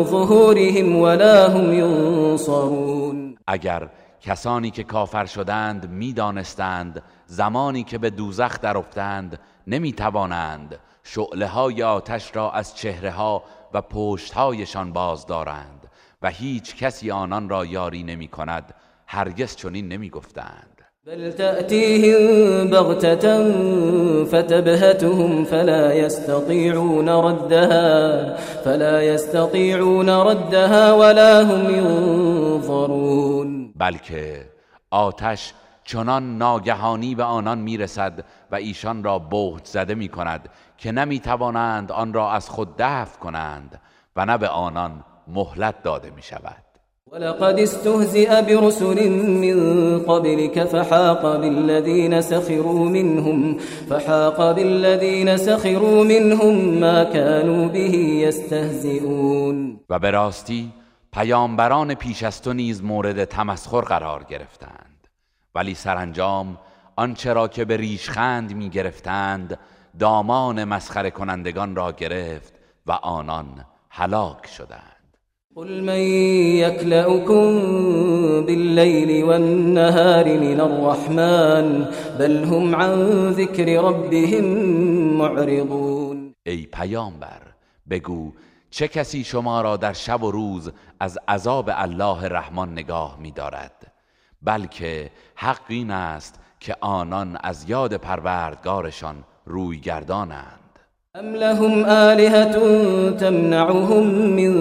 ظهورهم 0.04 0.96
ولا 0.96 1.48
هم 1.48 1.74
ينصرون. 1.74 3.38
اگر 3.48 3.90
کسانی 4.22 4.72
که 4.72 4.84
کافر 4.84 5.26
شدند 5.26 5.90
می‌دانستند 5.90 7.02
زمانی 7.26 7.84
که 7.84 7.98
به 7.98 8.10
دوزخ 8.10 8.62
در 8.62 8.78
افتند 8.78 9.40
نمی 9.68 9.94
توانند 9.94 10.80
شعله 11.04 11.48
های 11.48 11.84
آتش 11.84 12.36
را 12.36 12.52
از 12.52 12.76
چهره 12.76 13.12
ها 13.12 13.44
و 13.74 13.82
پشت 13.82 14.34
هایشان 14.34 14.94
باز 14.94 15.26
دارند 15.26 15.88
و 16.22 16.30
هیچ 16.30 16.76
کسی 16.76 17.12
آنان 17.12 17.50
را 17.50 17.66
یاری 17.66 18.04
نمی 18.04 18.28
کند 18.28 18.74
هرگز 19.08 19.56
چنین 19.56 19.88
نمی‌گفتند. 19.88 20.82
بل 21.06 21.32
تأتيهم 21.32 22.70
بغتة 22.70 23.54
فتبهتهم 24.26 25.44
فلا 25.46 25.94
يستطيعون 25.94 27.10
ردها 27.10 28.36
فلا 28.64 29.04
يستطيعون 29.04 30.10
ردها 30.10 30.98
ولا 30.98 31.44
هم 31.44 31.76
ينظرون. 31.76 33.74
بلکه 33.76 34.46
آتش 34.92 35.54
چنان 35.84 36.38
ناگهانی 36.38 37.16
به 37.16 37.24
آنان 37.24 37.58
می‌رسد 37.58 38.26
و 38.52 38.56
ایشان 38.56 39.04
را 39.04 39.20
بهت 39.20 39.66
زده 39.66 39.96
می 39.96 40.10
کند 40.10 40.50
که 40.78 40.92
نمی 40.92 41.20
توانند 41.20 41.92
آن 41.92 42.14
را 42.14 42.32
از 42.32 42.50
خود 42.50 42.76
دفع 42.78 43.20
کنند 43.20 43.82
و 44.16 44.26
نه 44.26 44.38
به 44.38 44.48
آنان 44.48 45.04
مهلت 45.28 45.84
داده 45.84 46.10
می 46.10 46.22
شود 46.22 46.67
ولقد 47.12 47.60
استهزئ 47.60 48.42
برسل 48.42 49.10
من 49.10 50.00
قبلك 50.00 50.64
فحاق 50.64 51.38
بالذين 51.38 52.22
سخروا 52.22 52.90
منهم 52.90 53.58
فحاق 53.90 54.52
بالذين 54.52 55.38
سخروا 55.38 56.04
منهم 56.04 56.80
ما 56.80 57.04
كانوا 57.04 57.68
به 57.68 57.98
يستهزئون. 58.28 59.80
و 59.90 60.00
به 60.00 60.32
پیامبران 61.12 61.94
پیش 61.94 62.24
از 62.24 62.42
تو 62.42 62.54
نیز 62.54 62.84
مورد 62.84 63.26
تمسخر 63.26 63.82
قرار 63.82 64.24
گرفتند. 64.24 65.08
ولی 65.56 65.76
سرانجام 65.76 66.58
آنچه 66.96 67.34
را 67.34 67.48
که 67.48 67.66
به 67.66 67.78
ریشخند 67.78 68.56
می 68.56 68.70
گرفتند 68.70 69.60
دامان 70.00 70.64
مسخره 70.64 71.12
کنندگان 71.12 71.76
را 71.76 71.92
گرفت 71.92 72.54
و 72.88 72.92
آنان 72.92 73.66
هلاک 73.90 74.48
شدند. 74.48 74.97
قل 75.58 75.84
من 75.84 76.02
يكلأكم 76.62 77.46
بالليل 78.46 79.24
والنهار 79.24 80.40
من 80.40 80.60
الرحمن 80.62 81.86
بل 82.20 82.44
هم 82.44 82.76
عن 82.76 83.32
ذكر 83.32 83.84
ربهم 83.84 84.46
معرضون 85.18 86.34
ای 86.46 86.66
پیامبر 86.66 87.42
بگو 87.90 88.34
چه 88.70 88.88
کسی 88.88 89.24
شما 89.24 89.62
را 89.62 89.78
در 89.78 89.94
شب 89.94 90.24
و 90.24 90.32
روز 90.32 90.72
از 91.00 91.20
عذاب 91.28 91.70
الله 91.74 92.28
رحمان 92.28 92.72
نگاه 92.72 93.18
می 93.20 93.32
دارد 93.32 93.94
بلکه 94.42 95.12
حق 95.36 95.62
این 95.68 95.92
است 95.92 96.40
که 96.60 96.76
آنان 96.82 97.38
از 97.44 97.70
یاد 97.70 97.94
پروردگارشان 97.94 99.24
روی 99.46 99.80
گردانند 99.80 100.57
أم 101.20 101.36
لهم 101.36 101.86
آلهة 101.86 102.54
تمنعهم 103.12 104.08
من 104.08 104.52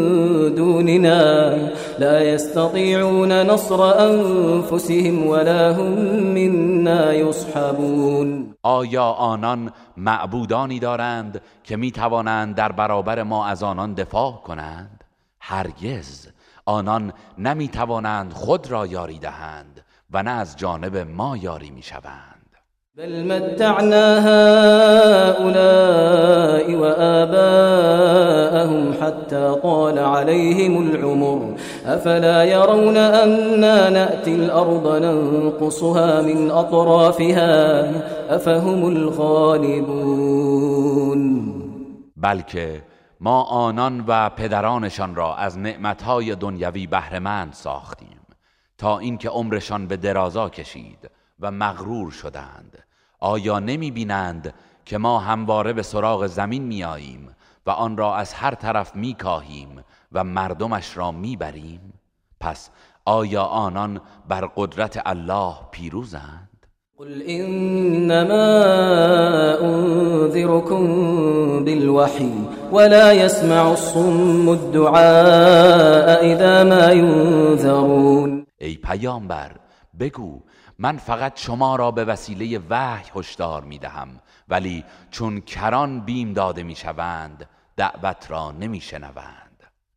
دوننا 0.55 1.55
لا 1.99 2.21
يستطيعون 2.21 3.33
نصر 3.33 3.81
أنفسهم 4.01 5.27
ولا 5.27 5.73
هم 5.73 5.93
منا 6.35 7.13
يصحبون 7.13 8.55
آیا 8.63 9.03
آنان 9.03 9.73
معبودانی 9.97 10.79
دارند 10.79 11.41
که 11.65 11.77
می 11.77 11.91
توانند 11.91 12.55
در 12.55 12.73
برابر 12.73 13.23
ما 13.23 13.47
از 13.47 13.63
آنان 13.63 13.95
دفاع 13.95 14.33
کنند؟ 14.33 15.05
هرگز. 15.41 16.29
آنان 16.67 17.13
نمی 17.39 17.69
توانند 17.69 18.33
خود 18.33 18.71
را 18.71 18.87
یاری 18.87 19.19
دهند 19.19 19.85
و 20.11 20.23
نه 20.23 20.31
از 20.31 20.57
جانب 20.57 20.97
ما 20.97 21.37
یاری 21.37 21.71
می 21.71 21.83
شوند 21.83 22.36
بل 22.97 23.25
متعنا 23.25 24.07
هؤلاء 25.38 26.67
وآباءهم 26.75 28.12
حتى 29.00 29.55
طال 29.62 29.99
عليهم 29.99 30.91
العمر. 30.91 31.55
أفلا 31.87 32.45
يرون 32.45 32.97
أنا 32.97 33.91
نأتي 33.91 34.35
الأرض 34.35 35.03
ننقصها 35.03 36.23
من 36.23 36.50
أطرافها؟ 36.50 37.85
أفهم 38.37 38.87
الغالبون. 38.87 40.23
بلکه 42.17 42.83
ما 43.21 43.43
آنان 43.43 44.05
و 44.07 44.31
پدرانشان 44.37 45.15
را 45.15 45.35
از 45.35 45.59
نعمتهای 45.59 46.35
دنیوی 46.35 46.87
بهرهمند 46.87 47.53
ساختیم 47.53 48.21
تا 48.79 48.99
اینکه 48.99 49.29
عمرشان 49.29 49.87
به 49.87 49.97
درازا 49.97 50.49
کشید. 50.49 51.16
و 51.41 51.51
مغرور 51.51 52.11
شدند. 52.11 52.79
آیا 53.21 53.59
نمی 53.59 53.91
بینند 53.91 54.55
که 54.85 54.99
ما 54.99 55.19
همواره 55.19 55.73
به 55.73 55.83
سراغ 55.83 56.27
زمین 56.27 56.63
می 56.63 56.85
آییم 56.85 57.37
و 57.67 57.71
آن 57.71 57.97
را 57.97 58.17
از 58.17 58.33
هر 58.33 58.55
طرف 58.55 58.97
می 58.97 59.15
کاهیم 59.15 59.85
و 60.13 60.25
مردمش 60.25 60.97
را 60.97 61.11
می 61.11 61.37
بریم 61.37 61.93
پس 62.41 62.71
آیا 63.05 63.43
آنان 63.43 64.01
بر 64.29 64.51
قدرت 64.57 65.03
الله 65.07 65.55
پیروزند؟ 65.71 66.67
قل 66.99 67.23
انما 67.27 68.65
انذركم 69.61 70.85
بالوحي 71.65 72.33
ولا 72.73 73.13
يسمع 73.13 73.71
الصم 73.71 74.49
الدعاء 74.49 76.25
اذا 76.25 76.65
ما 76.65 76.93
ينذرون 76.93 78.47
ای 78.59 78.75
پیامبر 78.75 79.51
بگو 80.01 80.43
من 80.78 80.97
فقط 80.97 81.32
شما 81.41 81.76
را 81.76 81.91
به 81.91 82.04
وسیله 82.04 82.60
وحی 82.71 83.10
هشدار 83.17 83.62
می 83.62 83.78
دهم 83.78 84.08
ولی 84.49 84.84
چون 85.10 85.41
کران 85.41 86.00
بیم 86.00 86.32
داده 86.32 86.62
می 86.62 86.76
شوند 86.76 87.47
دعوت 87.76 88.26
را 88.30 88.52
نمی 88.52 88.80
شنوند. 88.80 89.47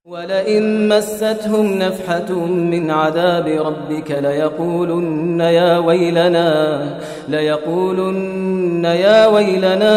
ولئن 0.06 0.88
مستهم 0.88 1.82
نفحة 1.82 2.32
من 2.46 2.92
عذاب 2.92 3.48
ربك 3.48 4.12
ليقولن 4.12 5.40
يا 5.40 5.78
ويلنا 5.78 7.00
ليقولن 7.28 8.86
يا 8.86 9.28
ويلنا 9.28 9.96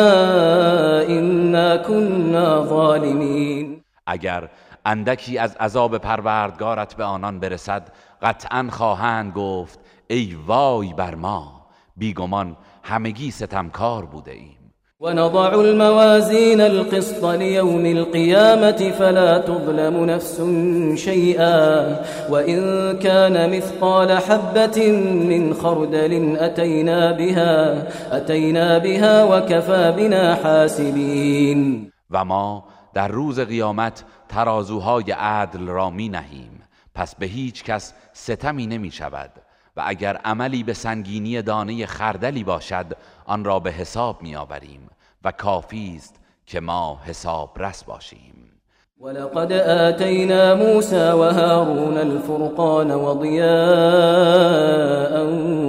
إنا 1.09 1.77
كنا 1.77 2.65
ظالمين. 2.65 3.83
اگر 4.07 4.49
اندکی 4.87 5.39
از 5.39 5.57
عذاب 5.57 5.99
پروردگارت 5.99 6.95
به 6.95 7.05
آنان 7.05 7.41
برسد 7.41 7.93
قطعا 8.23 8.69
خواهند 8.71 9.33
گفت 9.33 9.79
ای 10.13 10.37
وای 10.47 10.93
بر 10.95 11.15
ما 11.15 11.67
بیگمان 11.97 12.57
همگی 12.83 13.31
ستمکار 13.31 14.05
بوده 14.05 14.33
ایم. 14.33 14.59
ونضع 15.01 15.55
الموازين 15.55 16.61
القسط 16.61 17.25
ليوم 17.25 17.85
القيامة 17.87 18.91
فلا 18.99 19.39
تظلم 19.39 20.05
نفس 20.05 20.41
شيئا 21.05 21.87
وإن 22.31 22.99
كان 22.99 23.51
مثقال 23.57 24.19
حبة 24.19 24.93
من 25.03 25.55
خردل 25.55 26.37
أتينا 26.39 27.13
بها 27.13 27.87
أتينا 28.17 28.79
بها 28.79 29.25
وكفى 29.25 29.93
بنا 29.97 30.35
حاسبين 30.35 31.91
و 32.11 32.25
ما 32.25 32.65
در 32.95 33.09
روز 33.09 33.41
قیامت 33.41 34.05
ترازوهای 34.29 35.13
عدل 35.13 35.67
را 35.67 35.91
می 35.91 36.09
نهیم. 36.09 36.63
پس 36.95 37.15
به 37.15 37.27
هیچ 37.27 37.65
کس 37.65 37.95
ستمی 38.13 38.67
نمی 38.67 38.91
شود. 38.91 39.31
و 39.77 39.83
اگر 39.87 40.17
عملی 40.17 40.63
به 40.63 40.73
سنگینی 40.73 41.43
دانه 41.43 41.87
خردلی 41.87 42.45
باشد 42.45 42.87
آن 43.27 43.45
را 43.45 43.61
به 43.61 43.71
حساب 43.71 44.23
می 44.23 44.37
آوریم 44.37 44.89
و 45.25 45.33
کافی 45.33 45.95
است 45.97 46.21
که 46.47 46.61
ما 46.61 47.01
حساب 47.05 47.63
رس 47.63 47.85
باشیم. 47.85 48.53
ولقد 49.01 49.53
آتينا 49.53 50.55
موسى 50.55 51.13
وهارون 51.13 51.99
الفرقان 51.99 52.91
وضياء 52.91 53.43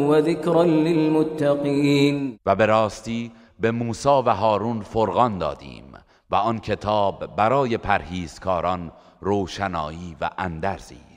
وذكرا 0.10 0.63
للمتقين 0.63 2.39
و 2.46 2.56
به 2.56 2.66
راستی 2.66 3.32
به 3.60 3.72
موسی 3.72 4.10
و 4.10 4.30
هارون 4.30 4.82
فرقان 4.82 5.38
دادیم 5.38 5.94
و 6.32 6.36
آن 6.36 6.60
کتاب 6.60 7.36
برای 7.36 7.78
پرهیزکاران 7.78 8.92
روشنایی 9.22 10.16
و 10.22 10.30
اندرزی. 10.38 10.96
است 10.96 11.12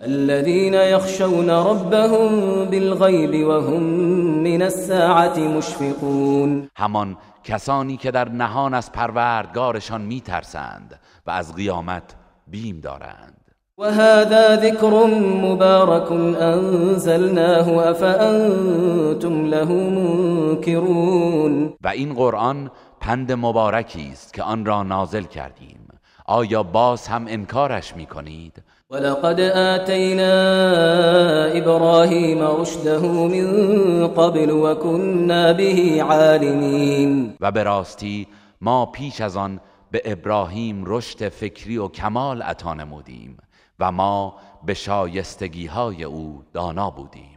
الذين 0.00 0.74
يخشون 0.74 1.50
ربهم 1.50 2.64
بالغيب 2.64 3.48
وهم 3.48 3.82
من 4.42 4.62
الساعة 4.62 5.38
مشفقون. 5.38 6.68
همان 6.76 7.16
کسانی 7.44 7.96
که 7.96 8.10
در 8.10 8.28
نهان 8.28 8.74
از 8.74 8.92
پروردگارشان 8.92 10.00
میترسند 10.00 11.00
و 11.26 11.30
از 11.30 11.54
قیامت 11.54 12.14
بیم 12.46 12.80
دارند. 12.80 13.40
وهذا 13.78 14.56
ذكر 14.56 15.06
مبارك 15.42 16.12
أنزلناه 16.42 17.90
أفأنتم 17.90 19.46
له 19.46 19.72
منكرون. 19.72 21.74
و 21.84 21.88
این 21.88 22.14
قرآن 22.14 22.70
پند 23.00 23.32
مبارکی 23.32 24.10
است 24.12 24.34
که 24.34 24.42
آن 24.42 24.66
را 24.66 24.82
نازل 24.82 25.22
کردیم. 25.22 25.88
آیا 26.26 26.62
باز 26.62 27.08
هم 27.08 27.24
انکارش 27.28 27.96
می 27.96 28.06
کنید؟ 28.06 28.62
ولقد 28.90 29.40
آتينا 29.40 30.32
إبراهيم 31.58 32.42
رشده 32.42 33.02
من 33.26 34.08
قبل 34.08 34.50
وكنا 34.50 35.52
به 35.52 36.02
عالمين. 36.02 37.36
و 37.40 37.52
به 37.52 37.64
ما 38.60 38.86
پیش 38.86 39.20
از 39.20 39.36
آن 39.36 39.60
به 39.90 40.02
ابراهیم 40.04 40.84
رشد 40.86 41.28
فکری 41.28 41.78
و 41.78 41.88
کمال 41.88 42.42
عطا 42.42 42.74
نمودیم 42.74 43.36
و 43.80 43.92
ما 43.92 44.36
به 44.66 44.74
شایستگی 44.74 45.66
های 45.66 46.04
او 46.04 46.42
دانا 46.52 46.90
بودیم. 46.90 47.35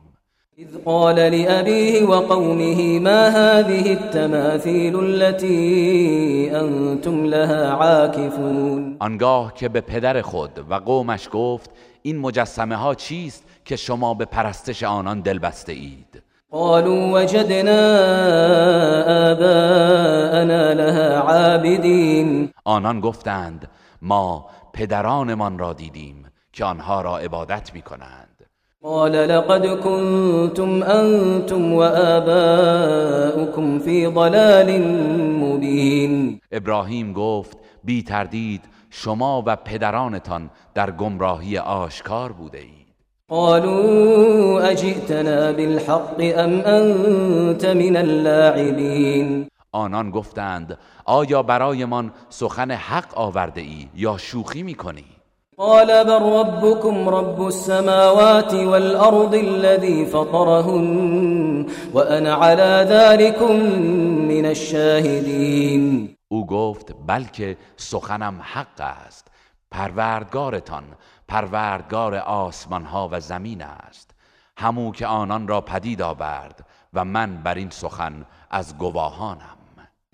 إذ 0.59 0.77
قال 0.85 1.15
لأبيه 1.15 2.03
وقومه 2.03 2.99
ما 2.99 3.29
هذه 3.29 3.93
التماثيل 3.93 4.99
التي 4.99 6.51
أنتم 6.59 7.25
لها 7.25 7.71
عاكفون؟ 7.71 8.97
آنگاه 8.99 9.53
که 9.53 9.69
به 9.69 9.81
پدر 9.81 10.21
خود 10.21 10.65
و 10.69 10.73
قومش 10.73 11.29
گفت 11.31 11.69
این 12.01 12.17
مجسمه 12.17 12.75
ها 12.75 12.95
چیست 12.95 13.43
که 13.65 13.75
شما 13.75 14.13
به 14.13 14.25
پرستش 14.25 14.83
آنان 14.83 15.21
دل 15.21 15.39
بسته 15.39 15.71
اید 15.71 16.23
قالوا 16.51 17.21
وجدنا 17.21 17.79
آباءنا 19.31 20.73
لها 20.73 21.17
عابدين 21.17 22.53
آنان 22.65 22.99
گفتند 22.99 23.69
ما 24.01 24.45
پدرانمان 24.73 25.59
را 25.59 25.73
دیدیم 25.73 26.25
که 26.53 26.65
آنها 26.65 27.01
را 27.01 27.17
عبادت 27.17 27.73
می 27.73 27.81
کنند 27.81 28.28
قال 28.83 29.11
لقد 29.11 29.67
كنتم 29.67 30.83
أنتم 30.83 31.73
وآباؤكم 31.73 33.79
في 33.79 34.07
ضلال 34.07 34.81
مبين. 35.39 36.39
ابراهیم 36.51 37.13
گفت 37.13 37.57
بی 37.83 38.03
تردید 38.03 38.61
شما 38.89 39.43
و 39.45 39.55
پدرانتان 39.55 40.49
در 40.73 40.91
گمراهی 40.91 41.57
آشکار 41.57 42.31
بوده 42.31 42.57
اید. 42.57 42.87
قالوا 43.29 44.61
أجئتنا 44.61 45.51
بالحق 45.51 46.21
أم 46.21 46.61
أنت 46.61 47.65
من 47.65 47.97
اللاعبين. 47.97 49.47
آنان 49.71 50.11
گفتند 50.11 50.77
آیا 51.05 51.43
برایمان 51.43 52.11
سخن 52.29 52.71
حق 52.71 53.17
آورده 53.17 53.61
ای 53.61 53.87
یا 53.95 54.17
شوخی 54.17 54.63
می 54.63 54.75
کنی؟ 54.75 55.18
قال 55.59 56.03
بل 56.03 56.21
ربكم 56.21 57.09
رب 57.09 57.47
السماوات 57.47 58.53
والأرض 58.53 59.35
الذي 59.35 60.05
فطرهن 60.05 61.65
وأنا 61.93 62.33
على 62.33 62.85
ذلك 62.89 63.41
من 64.31 64.45
الشاهدين. 64.45 66.15
او 66.31 66.45
گفت 66.45 66.93
بلکه 67.07 67.57
سخنم 67.77 68.39
حق 68.41 68.81
است. 68.81 69.27
پروردگارتان 69.71 70.83
پروردگار 71.27 72.15
آسمان 72.15 72.85
ها 72.85 73.09
و 73.11 73.19
زمین 73.19 73.61
است. 73.61 74.11
همو 74.57 74.91
که 74.91 75.07
آنان 75.07 75.47
را 75.47 75.61
پدید 75.61 76.01
آورد 76.01 76.65
و 76.93 77.05
من 77.05 77.43
بر 77.43 77.55
این 77.55 77.69
سخن 77.69 78.25
از 78.51 78.77
گواهانم. 78.77 79.58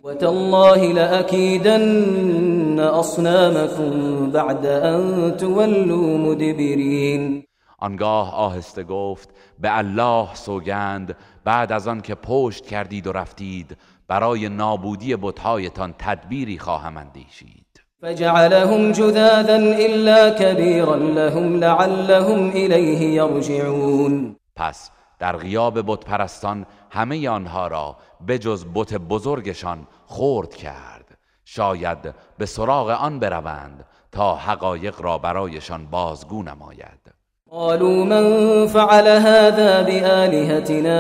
وتالله 0.06 0.94
لأكيدن 0.94 2.80
أصنامكم 2.80 4.30
بعد 4.32 4.66
أن 4.66 5.38
تولوا 5.38 6.18
مدبرين. 6.18 7.44
آنگاه 7.80 8.34
آهسته 8.34 8.84
گفت 8.84 9.30
به 9.60 9.78
الله 9.78 10.28
سوگند 10.34 11.16
بعد 11.46 11.72
از 11.72 11.88
آن 11.88 12.02
که 12.02 12.16
پشت 12.16 12.66
کردید 12.66 13.08
و 13.08 13.12
رفتید 13.12 13.78
برای 14.08 14.50
نابودی 14.50 15.16
بتهایتان 15.16 15.94
تدبیری 16.00 16.60
خواهم 16.60 16.98
اندیشید. 16.98 17.66
فجعلهم 18.02 18.92
جذاذا 18.92 19.58
إلا 19.58 20.30
كبيرا 20.30 20.96
لهم 20.96 21.60
لعلهم 21.60 22.50
إليه 22.50 23.02
يرجعون. 23.02 24.36
پس 24.56 24.92
در 25.20 25.38
غیاب 25.38 25.82
بت 25.82 26.06
پرستان 26.06 26.66
همه 26.92 27.30
آنها 27.30 27.68
را 27.68 27.96
بجز 28.28 28.66
بت 28.76 28.94
بزرگشان 28.94 29.88
خرد 30.08 30.56
کرد. 30.56 31.18
شاید 31.46 32.16
به 32.38 32.46
سراغ 32.46 32.90
آن 32.90 33.20
بروند 33.20 33.86
تا 34.12 34.36
حقایق 34.36 35.02
را 35.02 35.18
برایشان 35.18 35.86
بازگو 35.86 36.44
نماید. 36.44 37.16
قالوا 37.50 38.04
من 38.04 38.68
فعل 38.68 39.08
هذا 39.08 39.84
بآلهتنا 39.84 41.00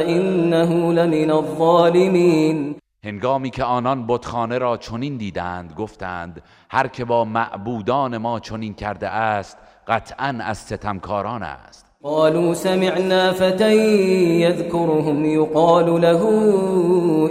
إنه 0.00 0.92
لمن 0.92 1.30
الظالمين 1.30 2.76
هنگامی 3.04 3.50
که 3.50 3.64
آنان 3.64 4.06
بتخانه 4.06 4.58
را 4.58 4.76
چنین 4.76 5.16
دیدند 5.16 5.72
گفتند 5.72 6.42
هر 6.70 6.88
که 6.88 7.04
با 7.04 7.24
معبودان 7.24 8.18
ما 8.18 8.40
چنین 8.40 8.74
کرده 8.74 9.08
است 9.08 9.58
قطعا 9.86 10.38
از 10.40 10.58
ستمکاران 10.58 11.42
است. 11.42 11.83
قالوا 12.04 12.54
سمعنا 12.54 13.32
فتى 13.32 13.74
يذكرهم 14.40 15.24
يقال 15.24 16.00
له 16.00 16.22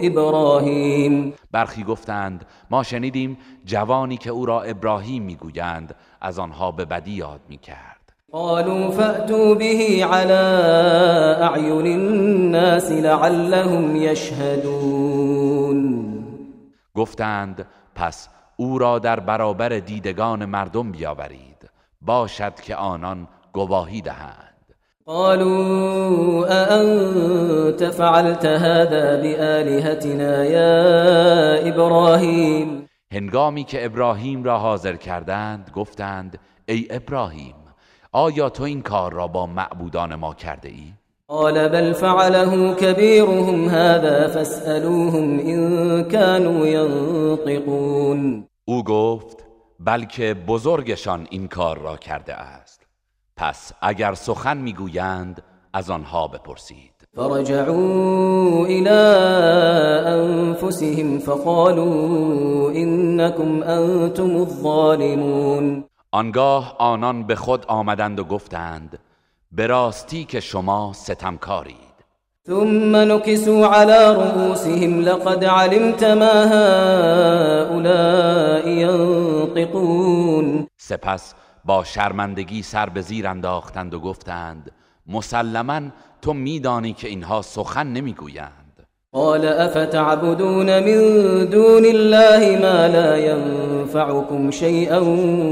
إبراهيم. 0.04 1.34
برخی 1.52 1.84
گفتند 1.84 2.46
ما 2.72 2.84
شنیدیم 2.84 3.38
جوانی 3.66 4.18
که 4.18 4.30
او 4.30 4.46
را 4.46 4.62
ابراهیم 4.62 5.24
می‌گویند 5.24 5.96
از 6.22 6.40
آنها 6.40 6.72
به 6.72 6.86
بدی 6.86 7.12
یاد 7.12 7.42
می‌کرد. 7.50 8.14
قالوا 8.32 8.92
فأتوا 8.92 9.54
به 9.54 10.06
على 10.06 10.34
أعين 11.42 11.88
الناس 11.88 12.92
لعلهم 12.92 13.96
يشهدون 13.96 15.80
گفتند 16.96 17.68
پس 17.96 18.30
او 18.58 18.78
را 18.78 19.00
در 19.00 19.20
برابر 19.20 19.70
دیدگان 19.70 20.46
مردم 20.46 20.92
بیاورید 20.92 21.70
باشد 22.02 22.56
که 22.56 22.76
آنان 22.76 23.28
گواهی 23.54 24.02
دهند. 24.02 24.53
قالوا 25.06 26.46
أأنت 26.48 27.84
فعلت 27.84 28.46
هذا 28.46 29.22
بآلهتنا 29.22 30.46
يا 30.46 31.70
إبراهيم؟ 31.70 32.90
هنگامی 33.12 33.64
که 33.64 33.86
ابراهیم 33.86 34.44
را 34.44 34.60
حاضر 34.60 34.96
کردند 34.96 35.72
گفتند 35.74 36.40
ای 36.66 36.88
ابراهیم 36.90 37.56
آیا 38.12 38.50
تو 38.50 38.64
این 38.64 38.82
کار 38.82 39.14
را 39.14 39.28
با 39.28 39.46
معبودان 39.46 40.16
ما 40.16 40.34
کرده 40.34 40.70
ای؟ 40.70 40.94
قال 41.28 41.70
بل 41.70 41.94
فعله 41.94 42.74
كبيرهم 42.74 43.70
هذا 43.70 44.28
فاسألوهم 44.28 45.40
إن 45.40 46.04
كانوا 46.04 46.68
ينطقون. 46.68 48.48
او 48.66 48.84
گفت 48.84 49.46
بلکه 49.80 50.34
بزرگشان 50.34 51.28
این 51.30 51.48
کار 51.48 51.78
را 51.78 51.98
کرده 51.98 52.34
است. 52.34 52.73
پس 53.38 53.72
اگر 53.82 54.14
سخن 54.14 54.58
می‌گویند 54.58 55.44
از 55.74 55.90
آنها 55.90 56.28
بپرسید. 56.28 56.94
فرجعوا 57.16 58.66
إلى 58.66 59.00
أنفسهم 60.08 61.20
فقالوا 61.20 62.72
إنكم 62.72 63.64
أنتم 63.64 64.36
الظالمون. 64.36 65.84
آنگاه 66.12 66.76
آنان 66.80 67.24
به 67.24 67.36
خود 67.36 67.66
آمدند 67.68 68.20
و 68.20 68.24
گفتند 68.24 69.00
به 69.52 69.68
راستی 69.68 70.26
که 70.26 70.40
شما 70.40 70.94
ستمکارید. 70.94 71.94
ثم 72.48 72.96
نكسوا 72.96 73.68
على 73.68 74.16
رؤوسهم 74.16 75.00
لقد 75.00 75.46
علمت 75.46 76.04
ما 76.04 76.46
هؤلاء 77.64 78.68
ينطقون. 78.68 80.68
سپس 80.78 81.34
با 81.66 81.84
شرمندگی 81.84 82.62
سر 82.62 82.90
به 82.90 83.02
زیر 83.02 83.28
انداختند 83.28 83.94
و 83.94 84.00
گفتند 84.00 84.72
مسلما 85.08 85.82
تو 86.22 86.34
میدانی 86.34 86.94
که 86.94 87.08
اینها 87.08 87.42
سخن 87.42 87.88
نمی‌گویند. 87.88 88.64
قال 89.14 89.46
أفتعبدون 89.46 90.80
من 90.80 91.46
دون 91.46 91.86
الله 91.86 92.58
ما 92.58 92.88
لا 92.88 93.18
ينفعكم 93.18 94.52
شيئا 94.52 95.00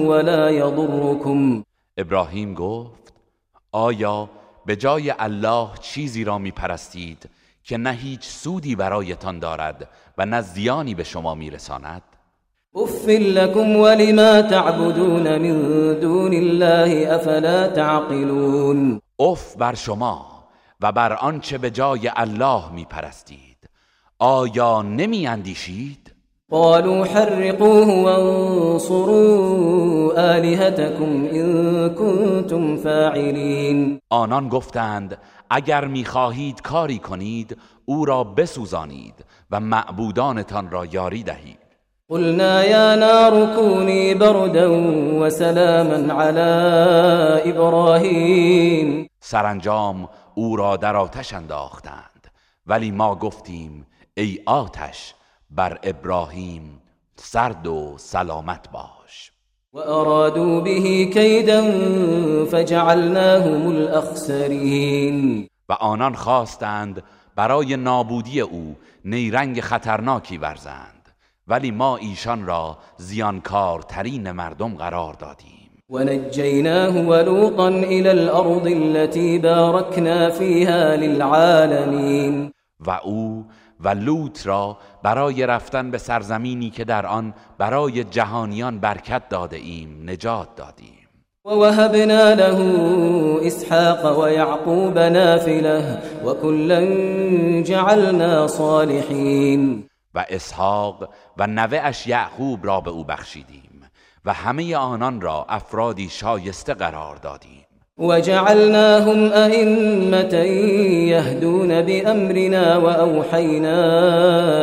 ولا 0.08 0.52
يضركم 0.52 1.64
ابراهیم 1.98 2.54
گفت 2.54 3.14
آیا 3.72 4.30
به 4.66 4.76
جای 4.76 5.14
الله 5.20 5.70
چیزی 5.82 6.24
را 6.24 6.38
میپرستید 6.38 7.30
که 7.64 7.78
نه 7.78 7.92
هیچ 7.92 8.26
سودی 8.26 8.76
برایتان 8.76 9.40
دارد 9.40 9.90
و 10.18 10.26
نه 10.26 10.42
زیانی 10.42 10.96
به 10.96 11.04
شما 11.04 11.36
میرساند؟ 11.36 12.02
اف 12.76 13.08
لكم 13.10 13.76
ولما 13.76 14.42
تعبدون 14.42 15.38
من 15.38 16.00
دون 16.00 16.34
الله 16.34 17.16
افلا 17.16 17.68
تعقلون 17.68 19.02
اف 19.20 19.58
بر 19.58 19.76
شما 19.76 20.26
و 20.82 20.92
بر 20.92 21.14
آنچه 21.14 21.58
به 21.58 21.70
جای 21.70 22.12
الله 22.16 22.72
میپرستید. 22.72 23.58
آیا 24.20 24.82
نمی 24.82 25.28
اندیشید؟ 25.28 26.16
قالوا 26.52 27.06
حرقوه 27.06 28.04
وانصروا 28.04 29.34
آلهتكم 30.18 31.28
إن 31.34 31.90
كنتم 31.90 32.78
فاعلين. 32.78 34.00
آنان 34.10 34.50
گفتند 34.50 35.18
اگر 35.50 35.86
می‌خواهید 35.86 36.62
کاری 36.62 37.00
کنید 37.00 37.58
او 37.86 38.06
را 38.06 38.24
بسوزانید 38.24 39.26
و 39.52 39.60
معبودانتان 39.60 40.72
را 40.72 40.86
یاری 40.86 41.24
دهید. 41.24 41.61
قلنا 42.12 42.64
يا 42.64 42.96
نار 42.96 43.56
كوني 43.56 44.14
بردا 44.14 44.68
وسلاما 45.20 46.14
على 46.14 46.52
إبراهيم. 47.46 49.08
سرانجام 49.20 50.10
او 50.36 50.56
را 50.56 50.78
در 50.78 50.96
آتش 50.96 51.34
انداختند. 51.34 52.28
ولی 52.66 52.92
ما 52.92 53.16
گفتیم 53.16 53.88
ای 54.14 54.40
آتش 54.46 55.14
بر 55.50 55.80
ابراهیم 55.84 56.82
سرد 57.16 57.68
و 57.68 57.96
سلامت 57.98 58.70
باش. 58.72 59.32
وأرادوا 59.74 60.62
به 60.62 61.06
كيدا 61.06 61.62
فجعلناهم 62.46 63.68
الأخسرين 63.68 65.48
و 65.70 65.74
آنان 65.74 66.16
خواستند 66.16 67.04
برای 67.36 67.76
نابودی 67.76 68.42
او 68.42 68.76
نیرنگ 69.06 69.62
خطرناکی 69.62 70.38
ورزند. 70.38 71.01
ولی 71.48 71.72
ما 71.72 71.98
ایشان 71.98 72.46
را 72.46 72.78
زیانکارترین 72.98 74.32
مردم 74.32 74.76
قرار 74.76 75.14
دادیم. 75.14 75.62
ونجيناه 75.90 77.08
ولوطا 77.08 77.68
إلى 77.68 78.12
الأرض 78.12 78.68
التي 78.68 79.38
باركنا 79.38 80.30
فيها 80.30 80.96
للعالمين 80.96 82.52
و 82.88 82.92
او 82.92 83.46
و 83.80 83.90
لوط 83.90 84.48
را 84.48 84.78
برای 85.04 85.46
رفتن 85.46 85.92
به 85.92 85.98
سرزمینی 85.98 86.70
که 86.70 86.84
در 86.84 87.06
آن 87.06 87.34
برای 87.58 88.04
جهانیان 88.04 88.80
برکت 88.80 89.30
داده 89.30 89.58
ایم 89.58 90.04
نجات 90.10 90.56
دادیم. 90.56 91.02
ووهبنا 91.46 92.34
له 92.34 92.60
إسحاق 93.48 94.20
ويعقوب 94.20 94.98
نافلة 94.98 96.02
وكلا 96.26 96.82
جعلنا 97.62 98.48
صالحين 98.48 99.91
و 100.16 100.26
اسحاق 100.30 101.10
و 101.38 101.48
نوه 101.48 101.78
اش 101.78 102.08
یعقوب 102.08 102.66
را 102.66 102.82
به 102.82 102.92
او 102.92 103.04
بخشیدیم 103.04 103.82
و 104.26 104.34
همه 104.34 104.76
آنان 104.76 105.22
را 105.22 105.46
افرادی 105.50 106.10
شایسته 106.10 106.74
قرار 106.74 107.16
دادیم. 107.16 107.66
وجعلناهم 107.98 109.32
أئمة 109.34 110.36
يهدون 111.14 111.82
بأمرنا 111.82 112.78
وأوحينا 112.78 113.76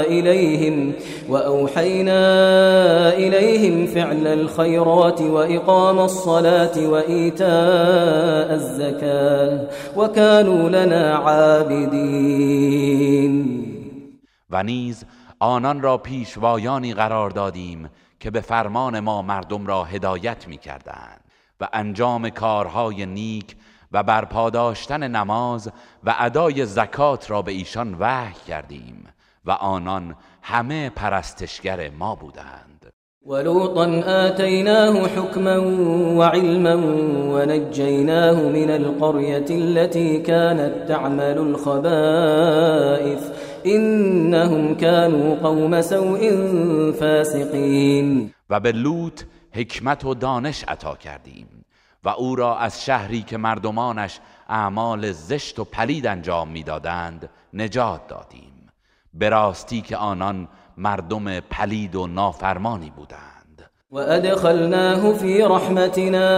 إليهم 0.02 0.92
وأوحينا 1.28 2.18
إليهم 3.14 3.86
فعل 3.86 4.26
الخيرات 4.26 5.20
وإقام 5.20 5.98
الصلاة 5.98 6.88
وإيتاء 6.88 8.54
الزكاة 8.54 9.66
وكانوا 9.96 10.68
لنا 10.68 11.14
عابدين 11.14 12.48
و 14.50 14.62
نیز 14.62 15.04
آنان 15.40 15.82
را 15.82 15.98
پیشوایانی 15.98 16.94
قرار 16.94 17.30
دادیم 17.30 17.90
که 18.20 18.30
به 18.30 18.40
فرمان 18.40 19.00
ما 19.00 19.22
مردم 19.22 19.66
را 19.66 19.84
هدایت 19.84 20.48
می 20.48 20.58
کردند 20.58 21.20
و 21.60 21.68
انجام 21.72 22.30
کارهای 22.30 23.06
نیک 23.06 23.56
و 23.92 24.02
برپا 24.02 24.50
داشتن 24.50 25.08
نماز 25.08 25.70
و 26.04 26.14
ادای 26.18 26.66
زکات 26.66 27.30
را 27.30 27.42
به 27.42 27.52
ایشان 27.52 27.96
وحی 28.00 28.34
کردیم 28.48 29.04
و 29.44 29.50
آنان 29.50 30.16
همه 30.42 30.90
پرستشگر 30.90 31.90
ما 31.90 32.14
بودند. 32.14 32.78
ولوطا 33.26 33.84
آتيناه 34.06 35.08
حكما 35.08 35.58
وعلما 36.18 36.74
ونجيناه 37.34 38.42
من 38.42 38.70
القرية 38.70 39.46
التي 39.50 40.18
كانت 40.18 40.88
تعمل 40.88 41.38
الخبائث 41.38 43.22
إنهم 43.76 44.74
كانوا 44.74 45.36
قوم 45.36 45.82
سوء 45.82 46.22
فاسقين. 46.92 48.34
و 48.50 48.60
به 48.60 48.72
لوط 48.72 49.22
حکمت 49.52 50.04
و 50.04 50.14
دانش 50.14 50.64
عطا 50.68 50.96
کردیم 50.96 51.64
و 52.04 52.08
او 52.08 52.36
را 52.36 52.58
از 52.58 52.84
شهری 52.84 53.22
که 53.22 53.36
مردمانش 53.36 54.20
اعمال 54.48 55.12
زشت 55.12 55.58
و 55.58 55.64
پلید 55.64 56.06
انجام 56.06 56.48
می‌دادند 56.48 57.28
نجات 57.54 58.06
دادیم. 58.08 58.68
به 59.14 59.28
راستی 59.28 59.80
که 59.80 59.96
آنان 59.96 60.48
مردم 60.76 61.40
پلید 61.40 61.96
و 61.96 62.06
نافرمانی 62.06 62.92
بودند. 62.96 63.70
وأدخلناه 63.90 65.12
في 65.12 65.42
رحمتنا 65.42 66.30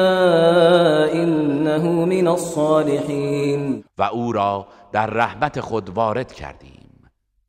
إنه 1.13 1.85
من 2.07 2.27
الصالحين. 2.27 3.85
و 3.99 4.03
او 4.03 4.33
را 4.33 4.67
در 4.93 5.07
رحمت 5.07 5.61
خود 5.61 5.89
وارد 5.89 6.33
کردیم. 6.33 6.80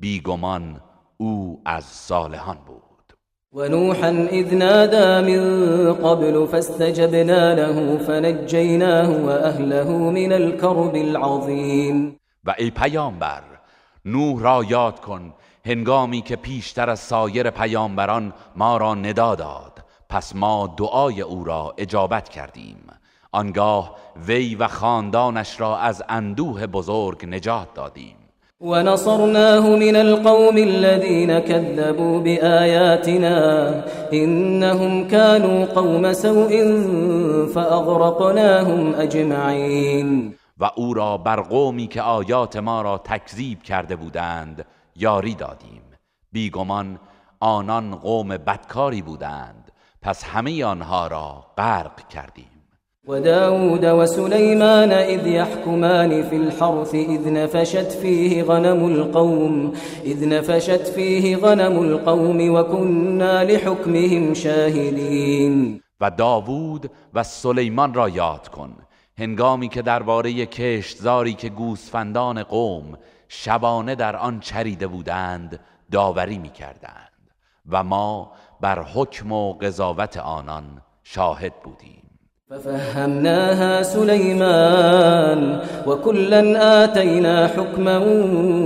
بیگمان 0.02 0.82
او 1.18 1.62
از 1.66 1.84
صالحان 1.84 2.58
بود. 2.66 3.14
ونوحا 3.54 4.10
إذ 4.10 4.54
نادى 4.54 5.32
من 5.32 5.94
قبل 5.94 6.46
فاستجبنا 6.46 7.54
له 7.54 7.98
فنجيناه 7.98 9.10
وأهله 9.10 9.90
من 9.90 10.32
الكرب 10.32 10.96
العظيم. 10.96 12.16
و 12.46 12.56
ای 12.58 12.72
پیامبر 12.72 13.44
نوح 14.06 14.42
را 14.42 14.64
یاد 14.64 15.00
کن 15.00 15.34
هنگامی 15.66 16.22
که 16.22 16.36
پیشتر 16.36 16.90
از 16.90 17.00
سایر 17.00 17.50
پیامبران 17.50 18.34
ما 18.56 18.78
را 18.78 18.96
ندا 18.96 19.36
داد 19.36 19.80
پس 20.10 20.36
ما 20.36 20.76
دعای 20.78 21.22
او 21.22 21.44
را 21.44 21.74
اجابت 21.78 22.30
کردیم. 22.30 22.78
آنگاه 23.32 23.96
وی 24.28 24.56
و 24.56 24.68
خاندانش 24.68 25.60
را 25.60 25.78
از 25.78 26.04
اندوه 26.10 26.68
بزرگ 26.68 27.26
نجات 27.26 27.74
دادیم. 27.74 28.21
ونصرناه 28.62 29.76
من 29.76 29.96
القوم 29.96 30.58
الذين 30.58 31.40
كذبوا 31.40 32.20
بآياتنا 32.20 33.38
إنهم 34.14 35.08
كانوا 35.08 35.66
قوم 35.66 36.14
سوء 36.14 36.52
فأغرقناهم 37.54 38.94
أجمعين. 38.96 40.36
و 40.60 40.70
او 40.76 40.94
را 40.94 41.18
بر 41.18 41.42
قومی 41.42 41.88
که 41.88 42.02
آیات 42.02 42.58
ما 42.58 42.82
را 42.82 42.98
تکذیب 42.98 43.64
کرده 43.64 43.96
بودند 43.96 44.66
یاری 44.96 45.36
دادیم. 45.36 45.82
بیگمان 46.32 47.00
آنان 47.40 47.96
قوم 47.96 48.28
بدکاری 48.28 49.02
بودند 49.02 49.72
پس 50.02 50.24
همه 50.24 50.66
آنها 50.66 51.08
را 51.08 51.46
غرق 51.58 52.08
کردیم. 52.08 52.61
وداود 53.08 53.86
وسليمان 53.86 54.92
إذ 54.92 55.28
يحكمان 55.28 56.24
في 56.30 56.36
الحرث 56.36 56.96
إذ 56.96 57.34
نفشت 57.34 57.92
فيه 57.92 58.44
غنم 58.44 58.86
القوم 58.88 59.74
إذ 60.06 60.30
نفشت 60.30 60.88
فيه 60.88 61.38
غنم 61.38 61.84
القوم 61.84 62.56
وكنا 62.56 63.44
لحكمهم 63.44 64.34
شاهدين. 64.34 65.82
و 66.02 66.12
داوود 66.12 66.92
و 67.14 67.24
سلیمان 67.24 67.94
را 67.94 68.10
یاد 68.10 68.48
کن. 68.48 68.74
هنگامی 69.18 69.68
که 69.68 69.82
درباره 69.82 70.46
کشتزاری 70.46 71.34
که 71.34 71.50
گوسفندان 71.50 72.44
قوم 72.44 72.98
شبانه 73.28 73.96
در 73.96 74.16
آن 74.16 74.40
چریده 74.40 74.88
بودند 74.88 75.60
داوری 75.92 76.38
می 76.38 76.50
کردند 76.50 77.32
و 77.70 77.84
ما 77.84 78.32
بر 78.62 78.84
حکم 78.84 79.32
و 79.32 79.54
قضاوت 79.54 80.18
آنان 80.18 80.82
شاهد 81.04 81.54
بودیم. 81.64 82.01
ففهمناها 82.52 83.84
سليمان 83.84 85.60
وكلا 85.88 86.84
آتينا 86.84 87.48
حكما 87.48 87.98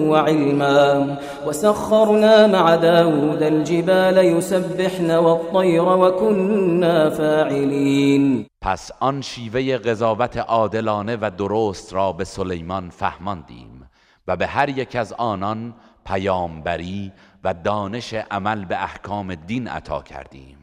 وعلما 0.10 1.18
وسخرنا 1.48 2.48
مع 2.48 2.76
داود 2.76 3.44
الجبال 3.44 4.18
يسبحن 4.18 5.12
والطير 5.12 5.84
وكنا 5.84 7.10
فاعلين. 7.10 8.46
پس 8.62 8.92
آن 9.02 9.22
شیوه 9.22 9.78
قضاوت 9.78 10.38
عادلانه 10.38 11.18
و 11.22 11.32
درست 11.38 11.94
را 11.94 12.12
به 12.12 12.24
سلیمان 12.24 12.90
فهماندیم 12.90 13.90
و 14.28 14.36
به 14.36 14.48
هر 14.48 14.70
یک 14.70 14.96
از 14.96 15.14
آنان 15.14 15.74
پیامبری 16.06 17.12
و 17.44 17.54
دانش 17.54 18.14
عمل 18.14 18.66
به 18.66 18.84
احکام 18.84 19.36
دین 19.36 19.68
عطا 19.68 20.02
کردیم 20.02 20.58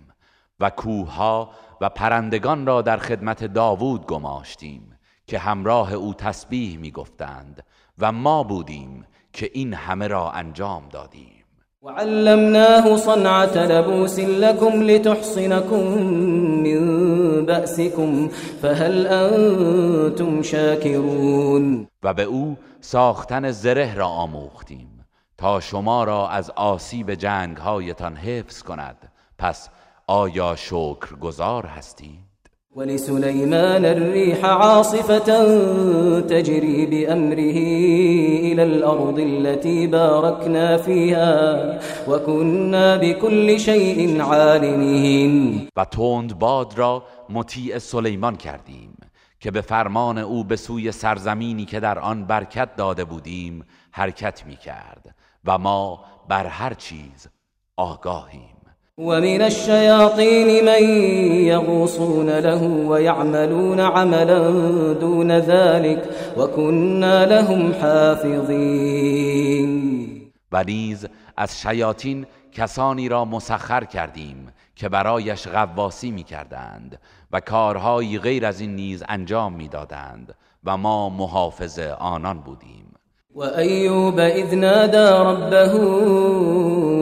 و 0.61 0.71
کوها 0.71 1.51
و 1.83 1.88
پرندگان 1.88 2.66
را 2.66 2.83
در 2.83 2.97
خدمت 2.97 3.45
داوود 3.45 4.07
گماشتیم 4.07 4.99
که 5.27 5.38
همراه 5.38 5.92
او 5.92 6.14
تسبیح 6.14 6.79
می 6.79 6.90
گفتند 6.90 7.62
و 7.99 8.12
ما 8.12 8.42
بودیم 8.42 9.05
که 9.33 9.51
این 9.53 9.75
همه 9.75 10.07
را 10.07 10.31
انجام 10.31 10.88
دادیم. 10.88 11.45
وعلمناه 11.83 12.97
صنعة 12.97 13.59
لبوس 13.59 14.18
لكم 14.18 14.83
لتحصنكم 14.83 15.83
من 16.62 17.47
بأسكم 17.47 18.29
فهل 18.62 19.07
أنتم 19.07 20.42
شاكرون؟ 20.42 21.87
و 22.03 22.14
به 22.14 22.23
او 22.23 22.57
ساختن 22.81 23.51
زره 23.51 23.95
را 23.95 24.07
آموختیم 24.07 25.05
تا 25.38 25.61
شما 25.61 26.05
را 26.05 26.29
از 26.29 26.51
آسیب 26.51 27.14
جنگهایتان 27.14 28.16
حفظ 28.16 28.62
کند. 28.62 29.12
پس 29.38 29.68
آیا 30.14 30.57
شکر 30.57 31.16
گذار 31.20 31.66
هستید؟ 31.66 32.20
ولسليمان 32.77 33.85
الريح 33.85 34.44
عاصفة 34.44 35.29
تجري 36.20 36.87
بأمره 36.87 37.59
إلى 38.53 38.62
الأرض 38.62 39.18
التي 39.18 39.87
باركنا 39.87 40.77
فيها 40.77 41.79
وكنا 42.09 42.96
بكل 42.96 43.61
شيء 43.61 44.22
عالمين 44.22 45.68
و 45.77 45.85
تند 45.85 46.38
باد 46.38 46.79
را 46.79 47.03
مطیع 47.29 47.79
سلیمان 47.79 48.37
کردیم 48.37 48.96
که 49.40 49.51
به 49.51 49.61
فرمان 49.61 50.18
او 50.18 50.44
به 50.44 50.57
سوی 50.57 50.92
سرزمینی 50.92 51.64
که 51.64 51.81
در 51.81 51.98
آن 51.98 52.25
برکت 52.25 52.77
داده 52.77 53.05
بودیم 53.05 53.64
حرکت 53.90 54.46
می 54.46 54.57
کرد 54.57 55.14
و 55.44 55.59
ما 55.59 56.05
بر 56.29 56.46
هر 56.46 56.75
چیز 56.75 57.29
آگاهیم 57.77 58.52
ومن 59.03 59.43
الشياطين 59.43 60.65
من 60.65 60.83
يغوصون 61.47 62.38
له 62.38 62.62
ويعملون 62.62 63.81
عملا 63.81 64.51
دون 64.93 65.38
ذلك 65.38 66.11
وكنا 66.37 67.27
لهم 67.27 67.73
حافظين. 67.73 69.73
و 70.53 70.65
نیز 70.65 71.07
از 71.37 71.61
شیاطین 71.61 72.27
کسانی 72.53 73.09
را 73.09 73.25
مسخر 73.25 73.85
کردیم 73.85 74.49
که 74.77 74.88
برایش 74.88 75.49
غواسی 75.49 76.11
می 76.11 76.23
کردند 76.23 76.99
و 77.33 77.41
کارهایی 77.41 78.19
غیر 78.19 78.47
از 78.47 78.61
این 78.61 78.77
نیز 78.77 79.05
انجام 79.09 79.53
می‌دادند 79.53 80.35
و 80.65 80.77
ما 80.77 81.09
محافظ 81.09 81.79
آنان 81.99 82.41
بودیم. 82.41 82.83
وأيوب 83.35 84.19
إذ 84.19 84.55
نادى 84.55 85.09
ربه 85.29 85.73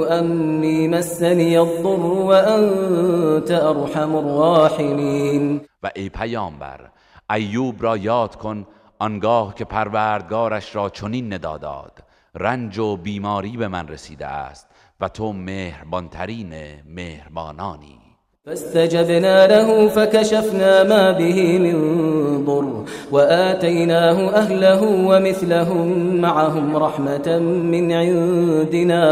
أني 0.04 0.88
مسني 0.88 1.58
الضر 1.58 2.06
وأنت 2.06 3.50
أرحم 3.50 4.14
الراحمين. 4.14 5.60
و 5.82 5.90
ای 5.96 6.08
پیامبر 6.08 6.90
ایوب 7.30 7.82
را 7.82 7.96
یاد 7.96 8.36
کن 8.36 8.66
آنگاه 8.98 9.54
که 9.54 9.64
پروردگارش 9.64 10.76
را 10.76 10.88
چنین 10.90 11.32
ندا 11.32 11.58
داد. 11.58 12.02
رنج 12.34 12.78
و 12.78 12.96
بیماری 12.96 13.56
به 13.56 13.68
من 13.68 13.88
رسیده 13.88 14.26
است 14.26 14.66
و 15.00 15.08
تو 15.08 15.32
مهربانترین 15.32 16.54
مهربانانی. 16.86 17.99
فاستجبنا 18.44 19.46
له 19.46 19.88
فكشفنا 19.88 20.84
ما 20.84 21.12
به 21.12 21.58
من 21.58 22.44
ضر 22.44 22.84
وآتيناه 23.10 24.34
أهله 24.34 24.82
ومثلهم 24.82 26.16
معهم 26.16 26.76
رحمة 26.76 27.38
من 27.44 27.92
عندنا 27.92 29.04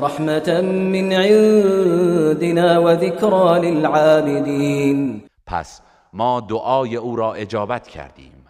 رحمة 0.00 0.60
من 0.62 1.12
عندنا 1.12 2.78
وذكرى 2.78 3.70
للعابدين. 3.70 5.22
پس 5.46 5.80
ما 6.12 6.40
دعای 6.40 6.96
او 6.96 7.16
را 7.16 7.34
اجابت 7.34 7.88
کردیم 7.88 8.46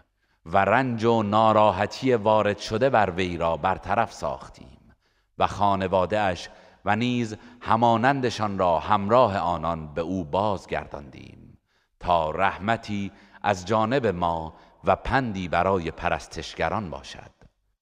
و 0.47 0.59
رنج 0.59 1.05
و 1.05 1.23
ناراحتی 1.23 2.15
وارد 2.15 2.59
شده 2.59 2.91
بر 2.91 3.11
وی 3.11 3.37
را 3.37 3.57
برطرف 3.57 4.13
ساختیم 4.13 4.95
و 5.39 5.47
خانواده 5.47 6.21
اش 6.21 6.49
و 6.85 6.97
نیز 6.97 7.37
همانندشان 7.67 8.59
را 8.59 8.79
همراه 8.79 9.39
آنان 9.39 9.95
به 9.95 10.01
او 10.01 10.25
بازگرداندیم 10.25 11.59
تا 12.01 12.31
رحمتی 12.31 13.13
از 13.43 13.67
جانب 13.67 14.07
ما 14.07 14.55
و 14.85 14.97
پندی 14.97 15.49
برای 15.49 15.91
پرستشگران 15.91 16.91
باشد. 16.91 17.31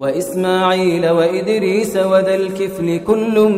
و 0.00 0.04
اسماعیل 0.04 1.10
و 1.10 1.16
ادریس 1.16 1.96
و 1.96 2.22
ذل 2.22 2.54
کفل 2.54 2.98
کل 2.98 3.48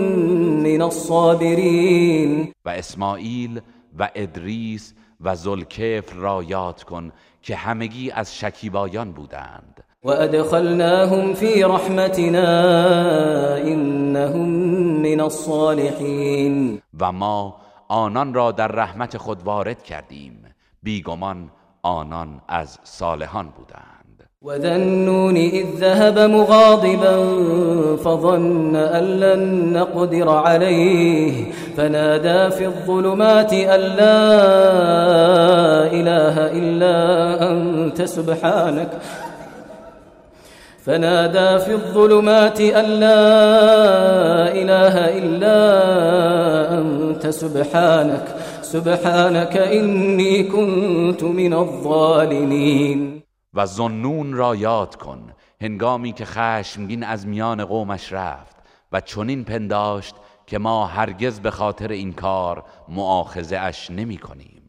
من 0.64 0.82
الصابرین. 0.82 2.52
و 2.64 2.68
اسماعیل 2.68 3.60
و 3.98 4.10
ادریس 4.14 4.94
و 5.20 5.34
ذوالکفل 5.34 6.16
را 6.16 6.42
یاد 6.42 6.84
کن 6.84 7.12
که 7.42 7.56
همگی 7.56 8.10
از 8.10 8.38
شکیبایان 8.38 9.12
بودند. 9.12 9.75
وأدخلناهم 10.06 11.34
في 11.34 11.64
رحمتنا 11.64 12.48
إنهم 13.58 14.48
من 15.02 15.20
الصالحين. 15.20 16.82
و 17.00 17.12
ما 17.12 17.54
آنان 17.88 18.34
را 18.34 18.52
در 18.52 18.68
رحمت 18.68 19.16
خود 19.16 19.42
وارد 19.42 19.82
کردیم. 19.82 20.54
بیگمان 20.82 21.50
آنان 21.82 22.40
از 22.48 22.78
صالحان 22.84 23.48
بودند. 23.56 24.28
وذنون 24.42 25.36
إذ 25.36 25.66
ذهب 25.80 26.18
مغاضبا 26.18 27.16
فظن 27.96 28.76
أن 28.76 29.04
لن 29.04 29.72
نقدر 29.76 30.28
عليه. 30.28 31.52
فنادى 31.76 32.50
في 32.50 32.66
الظلمات 32.66 33.52
أن 33.52 33.80
لا 33.80 34.22
إله 35.92 36.36
إلا 36.38 36.96
أنت 37.50 38.02
سبحانك. 38.02 38.90
فنادى 40.86 41.64
في 41.64 41.72
الظلمات 41.72 42.60
أن 42.60 42.84
لا 42.84 43.22
إله 44.54 44.94
إلا 45.18 45.58
أنت. 46.78 47.30
سبحانك 47.30 48.26
سبحانك 48.62 49.56
إني 49.56 50.42
كنت 50.42 51.22
من 51.22 51.52
الظالمين. 51.52 53.22
و 53.54 53.66
زنون 53.66 54.32
را 54.32 54.54
یاد 54.56 54.96
کن 54.96 55.32
هنگامی 55.60 56.12
که 56.12 56.24
خشمگین 56.24 57.02
از 57.02 57.26
میان 57.26 57.64
قومش 57.64 58.12
رفت 58.12 58.56
و 58.92 59.00
چنین 59.00 59.44
پنداشت 59.44 60.14
که 60.46 60.58
ما 60.58 60.86
هرگز 60.86 61.40
به 61.40 61.50
خاطر 61.50 61.88
این 61.88 62.12
کار 62.12 62.64
معاخزه 62.88 63.56
اش 63.56 63.90
نمی 63.90 64.18
کنیم. 64.18 64.62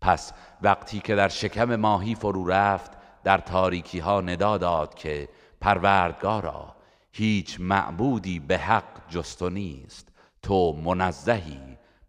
پس 0.00 0.32
وقتی 0.62 0.98
که 0.98 1.14
در 1.14 1.28
شکم 1.28 1.76
ماهی 1.76 2.14
فرو 2.14 2.48
رفت 2.48 2.90
در 3.24 3.38
تاریکی 3.38 3.98
ها 3.98 4.20
ندا 4.20 4.58
داد 4.58 4.94
که 4.94 5.28
پروردگارا 5.62 6.74
هیچ 7.12 7.56
معبودی 7.60 8.38
به 8.38 8.58
حق 8.58 8.84
جستو 9.08 9.50
نیست. 9.50 10.08
تو 10.42 10.72
منزهی 10.84 11.60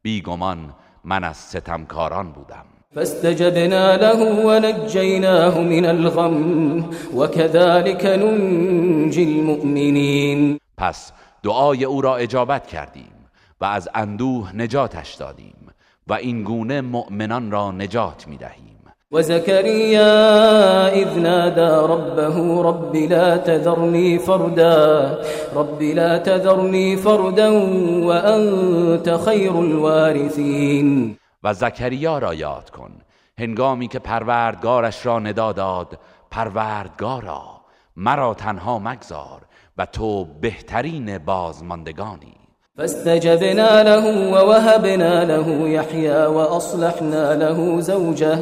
بیگمان 0.02 0.74
من 1.04 1.24
از 1.24 1.38
ستمکاران 1.38 2.32
بودم. 2.32 2.66
فاستجبنا 2.96 3.96
له 3.96 4.46
ونجيناه 4.46 5.62
من 5.62 5.86
الغم 5.86 6.90
وكذلك 7.16 8.06
ننجي 8.06 9.24
المؤمنين 9.24 10.60
پس 10.78 11.12
دعای 11.44 11.84
او 11.84 12.02
را 12.02 12.18
اجابت 12.18 12.68
کردیم 12.68 13.14
و 13.62 13.66
از 13.66 13.90
اندوه 13.96 14.56
نجاتش 14.56 15.14
دادیم 15.14 15.68
و 16.08 16.14
این 16.14 16.44
گونه 16.44 16.82
مؤمنان 16.82 17.52
را 17.52 17.72
نجات 17.72 18.28
می 18.28 18.38
دهیم 18.38 18.73
وزكريا 19.14 20.14
إذ 20.94 21.20
نادى 21.20 21.94
ربه 21.94 22.62
رب 22.62 22.96
لا 22.96 23.38
تذرني 23.38 24.20
فردا 24.20 25.18
رب 25.56 25.82
لا 25.82 26.18
تذرني 26.18 26.98
فردا 26.98 27.50
وأنت 28.06 29.18
خير 29.26 29.52
الوارثين. 29.52 31.18
و 31.44 31.54
زکریا 31.54 32.18
را 32.18 32.34
یاد 32.34 32.70
کن 32.70 32.92
هنگامی 33.38 33.88
که 33.88 34.00
پروردگارش 34.00 35.06
را 35.06 35.20
ندا 35.20 35.52
داد 35.52 36.00
پروردگارا 36.32 37.42
مرا 37.96 38.34
تنها 38.34 38.80
مگذار 38.80 39.42
و 39.78 39.86
تو 39.86 40.26
بهترین 40.42 41.18
بازماندگانی. 41.18 42.43
فاستجبنا 42.78 43.84
له 43.84 44.32
ووهبنا 44.34 45.26
له 45.26 45.70
يحيى 45.70 46.26
وأصلحنا 46.26 47.36
له 47.36 47.82
زوجه. 47.82 48.40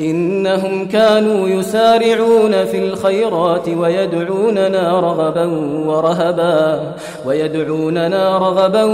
إنهم 0.00 0.88
كانوا 0.88 1.48
يسارعون 1.48 2.64
في 2.64 2.78
الخيرات 2.78 3.68
ويدعوننا 3.68 5.00
رغبا 5.00 5.46
ورهبا 5.86 6.94
ويدعوننا 7.26 8.38
رغبا 8.38 8.84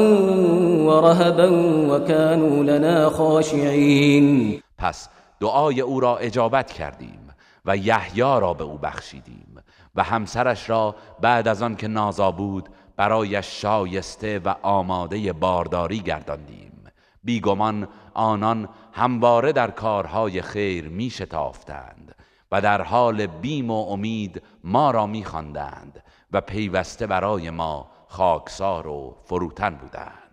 ورهبا 0.87 1.51
وكانوا 1.91 2.65
لنا 2.65 3.09
خاشعين. 3.09 4.61
پس 4.79 5.09
دعای 5.41 5.81
أو 5.81 6.01
را 6.01 6.17
اجابت 6.17 6.73
کردیم 6.73 7.29
و 7.65 7.77
یحیی 7.77 8.21
را 8.21 8.55
به 8.55 8.65
أو 8.65 8.79
بخشیدیم 8.79 9.55
و 9.97 10.03
همسرش 10.03 10.71
را 10.71 10.95
بعد 11.21 11.49
از 11.49 11.63
آن 11.63 11.77
که 11.77 11.89
نازا 11.89 12.31
بود 12.31 12.69
برایش 12.97 13.63
شایسته 13.63 14.41
و 14.45 14.55
آماده 14.63 15.33
بارداری 15.33 15.99
گرداندیم. 15.99 16.85
بیگمان 17.25 17.89
آنان 18.15 18.69
همواره 18.93 19.53
در 19.53 19.71
کارهای 19.71 20.43
خیر 20.43 20.89
می 20.89 21.11
شتافتند 21.11 22.15
و 22.53 22.61
در 22.61 22.83
حال 22.83 23.27
بیم 23.27 23.71
و 23.71 23.87
امید 23.91 24.43
ما 24.65 24.91
را 24.91 25.07
می 25.07 25.25
خواندند 25.25 26.03
و 26.33 26.41
پیوسته 26.41 27.07
برای 27.07 27.51
ما 27.51 27.91
خاکسار 28.09 28.87
و 28.87 29.17
فروتن 29.25 29.75
بودند. 29.75 30.25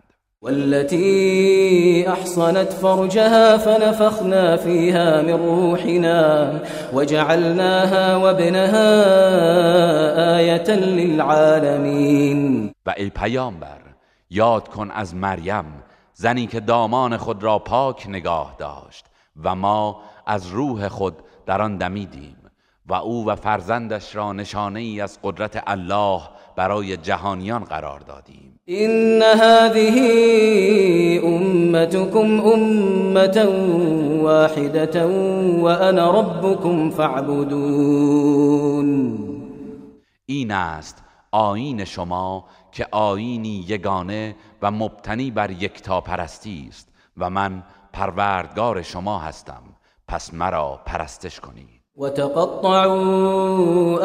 والتي 0.42 2.04
احصنت 2.06 2.72
فرجها 2.72 3.58
فنفخنا 3.58 4.56
فيها 4.56 5.22
من 5.22 5.32
روحنا 5.32 6.50
وجعلناها 6.92 8.20
وابنها 8.20 9.02
آية 10.68 10.76
للعالمين 10.76 12.70
و 12.86 12.94
ای 12.96 13.10
پیامبر 13.10 13.80
یاد 14.30 14.68
کن 14.68 14.90
از 14.90 15.14
مریم 15.14 15.64
زنی 16.14 16.46
که 16.46 16.60
دامان 16.60 17.16
خود 17.16 17.42
را 17.42 17.58
پاک 17.58 18.06
نگاه 18.08 18.54
داشت 18.58 19.06
و 19.44 19.54
ما 19.54 20.02
از 20.26 20.46
روح 20.46 20.88
خود 20.88 21.14
در 21.46 21.62
آن 21.62 21.76
دمیدیم 21.76 22.36
و 22.86 22.94
او 22.94 23.26
و 23.26 23.36
فرزندش 23.36 24.16
را 24.16 24.32
نشانه 24.32 24.80
ای 24.80 25.00
از 25.00 25.18
قدرت 25.22 25.62
الله 25.66 26.20
برای 26.56 26.96
جهانیان 26.96 27.64
قرار 27.64 28.00
دادیم. 28.00 28.60
إن 28.68 29.22
هذه 29.22 29.98
أمتكم 31.24 32.40
أمة 32.40 33.48
واحدة 34.22 35.06
وأنا 35.62 36.10
ربكم 36.10 36.90
فاعبدون. 36.90 38.42
این 40.32 40.50
است 40.50 41.04
آیین 41.30 41.84
شما 41.84 42.44
که 42.72 42.86
آیینی 42.90 43.64
یگانه 43.68 44.36
و 44.62 44.70
مبتنی 44.70 45.30
بر 45.30 45.50
یکتاپرستی 45.50 46.66
است 46.68 46.88
و 47.16 47.30
من 47.30 47.62
پروردگار 47.92 48.82
شما 48.82 49.18
هستم. 49.18 49.62
پس 50.08 50.34
مرا 50.34 50.80
پرستش 50.86 51.40
کنید. 51.40 51.82
وتقطعوا 51.98 52.96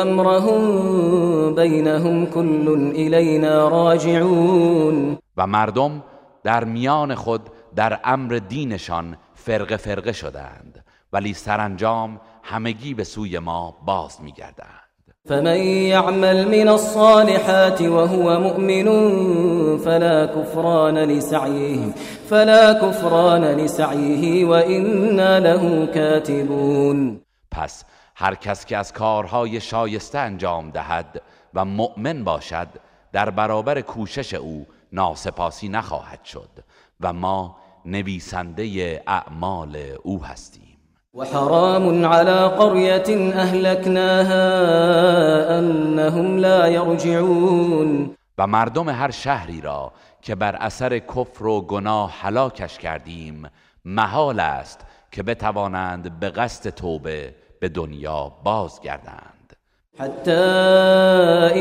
امرهم 0.01 1.55
بينهم 1.55 2.25
كل 2.25 2.91
الینا 2.95 3.67
راجعون. 3.67 5.17
و 5.37 5.47
مردم 5.47 6.03
در 6.43 6.63
میان 6.63 7.15
خود 7.15 7.49
در 7.75 7.99
امر 8.03 8.39
دینشان 8.49 9.17
فرقه 9.33 9.77
فرقه 9.77 10.11
شدند 10.11 10.85
ولی 11.13 11.33
سرانجام 11.33 12.21
همگی 12.43 12.93
به 12.93 13.03
سوی 13.03 13.39
ما 13.39 13.77
باز 13.85 14.21
میگردند. 14.21 14.86
فمن 15.27 15.57
يعمل 15.91 16.47
من 16.47 16.67
الصالحات 16.67 17.81
وهو 17.81 18.39
مؤمن 18.39 18.87
فلا 19.77 20.25
كفران 20.25 20.97
لسعيه 20.97 21.79
فلا 22.29 22.73
كفران 22.73 23.43
لسعيه 23.43 24.45
وإنا 24.45 25.39
له 25.39 25.85
كاتبون. 25.85 27.21
پس 27.51 27.83
هر 28.15 28.35
کس 28.35 28.65
که 28.65 28.77
از 28.77 28.93
کارهای 28.93 29.61
شایسته 29.61 30.19
انجام 30.19 30.71
دهد 30.71 31.21
و 31.53 31.65
مؤمن 31.65 32.23
باشد 32.23 32.67
در 33.11 33.29
برابر 33.29 33.81
کوشش 33.81 34.33
او 34.33 34.67
ناسپاسی 34.91 35.69
نخواهد 35.69 36.23
شد 36.23 36.49
و 37.01 37.13
ما 37.13 37.57
نویسنده 37.85 39.03
اعمال 39.07 39.77
او 40.03 40.23
هستیم. 40.23 40.66
وحرام 41.17 42.05
على 42.05 42.45
قرية 42.45 43.33
أهلكناها 43.33 44.45
أنهم 45.59 46.37
لا 46.37 46.67
يرجعون. 46.67 48.15
و 48.37 48.47
مردم 48.47 48.89
هر 48.89 49.11
شهری 49.11 49.61
را 49.61 49.93
که 50.21 50.35
بر 50.35 50.55
اثر 50.55 50.99
کفر 50.99 51.45
و 51.45 51.61
گناه 51.61 52.13
هلاکش 52.21 52.77
کردیم 52.77 53.49
محال 53.85 54.39
است 54.39 54.85
که 55.11 55.23
بتوانند 55.23 56.19
به 56.19 56.29
قصد 56.29 56.69
توبه 56.69 57.35
به 57.59 57.69
دنیا 57.69 58.31
بازگردند. 58.43 59.36
حتى 59.99 60.31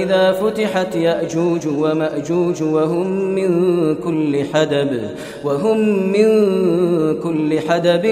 إذا 0.03 0.33
فتحت 0.33 0.97
يأجوج 0.97 1.67
ومأجوج 1.67 2.63
وهم 2.63 3.07
من 3.07 3.51
كل 3.95 4.45
حدب 4.55 5.17
وهم 5.45 5.79
من 6.13 6.29
كل 7.23 7.61
حدب 7.69 8.05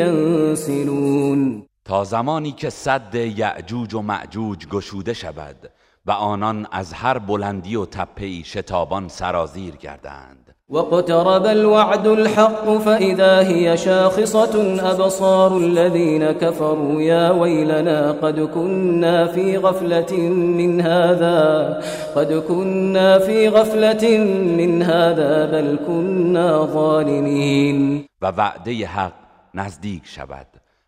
ينسلون. 0.00 1.62
تا 1.84 2.04
زمانی 2.04 2.52
که 2.52 2.70
صد 2.70 3.14
یعجوج 3.14 3.94
و 3.94 4.02
معجوج 4.02 4.66
گشوده 4.66 5.12
شود 5.12 5.70
و 6.06 6.10
آنان 6.10 6.66
از 6.72 6.92
هر 6.92 7.18
بلندی 7.18 7.76
و 7.76 7.84
تپهی 7.84 8.42
شتابان 8.44 9.08
سرازیر 9.08 9.76
گردند. 9.76 10.37
واقترب 10.70 11.46
الوعد 11.46 12.06
الحق 12.06 12.78
فإذا 12.78 13.38
هي 13.48 13.76
شاخصة 13.76 14.80
أبصار 14.90 15.56
الذين 15.56 16.32
كفروا 16.32 17.02
يا 17.02 17.30
ويلنا 17.30 18.12
قد 18.12 18.40
كنا 18.40 19.26
في 19.26 19.56
غفلة 19.56 20.16
من 20.30 20.80
هذا 20.80 21.80
قد 22.16 22.32
كنا 22.32 23.18
في 23.18 23.48
غفلة 23.48 24.18
من 24.58 24.82
هذا 24.82 25.46
بل 25.46 25.78
كنا 25.86 26.66
ظالمين. 26.66 28.04
و 28.22 28.26
وعده 28.26 28.86
حق 28.86 29.14
نزدیک 29.54 30.06
شود. 30.06 30.46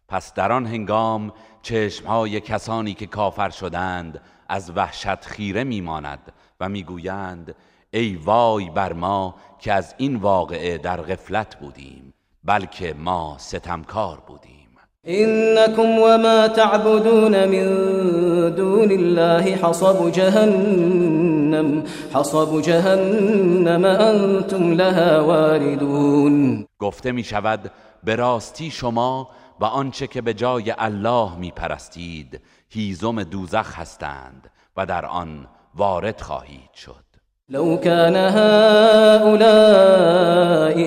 پس 0.09 0.35
در 0.35 0.53
آن 0.53 0.67
هنگام 0.67 1.33
چشمهای 1.63 2.41
کسانی 2.41 2.95
که 2.95 3.07
کافر 3.07 3.51
شدند 3.51 4.21
از 4.49 4.73
وحشت 4.77 5.25
خیره 5.25 5.65
میماند 5.65 6.33
و 6.61 6.69
می‌گویند 6.69 7.55
ای 7.93 8.17
وای 8.17 8.71
بر 8.71 8.93
ما 8.93 9.35
که 9.59 9.73
از 9.73 9.95
این 9.99 10.17
واقعه 10.17 10.79
در 10.79 11.03
غفلت 11.03 11.57
بودیم 11.57 12.15
بلکه 12.45 12.95
ما 12.95 13.37
ستمکار 13.39 14.21
بودیم. 14.27 14.69
انکم 15.05 15.99
وما 15.99 16.49
تعبدون 16.49 17.45
من 17.45 18.51
دون 18.55 18.93
الله 18.93 19.43
حصب 19.43 20.11
جهنم 20.11 21.85
حصب 22.15 22.61
جهنم 22.61 23.85
انتم 23.85 24.73
لها 24.73 25.25
واردون. 25.27 26.67
گفته 26.79 27.13
می 27.13 27.25
شود 27.25 27.71
به 28.05 28.17
راستی 28.17 28.71
شما 28.71 29.29
و 29.61 29.65
آنچه 29.65 30.07
که 30.07 30.21
به 30.21 30.35
جای 30.35 30.75
الله 30.79 31.37
می 31.37 31.51
پرستید 31.51 32.41
هیزم 32.69 33.23
دوزخ 33.23 33.79
هستند 33.79 34.51
و 34.77 34.87
در 34.87 35.07
آن 35.07 35.47
وارد 35.75 36.21
خواهید 36.21 36.73
شد. 36.75 37.10
لو 37.51 37.81
كان 37.81 38.17
هؤلاء 38.17 39.31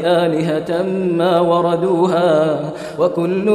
آلهة 0.05 0.83
ما 1.17 1.39
وردوها 1.39 2.59
وكل 2.99 3.47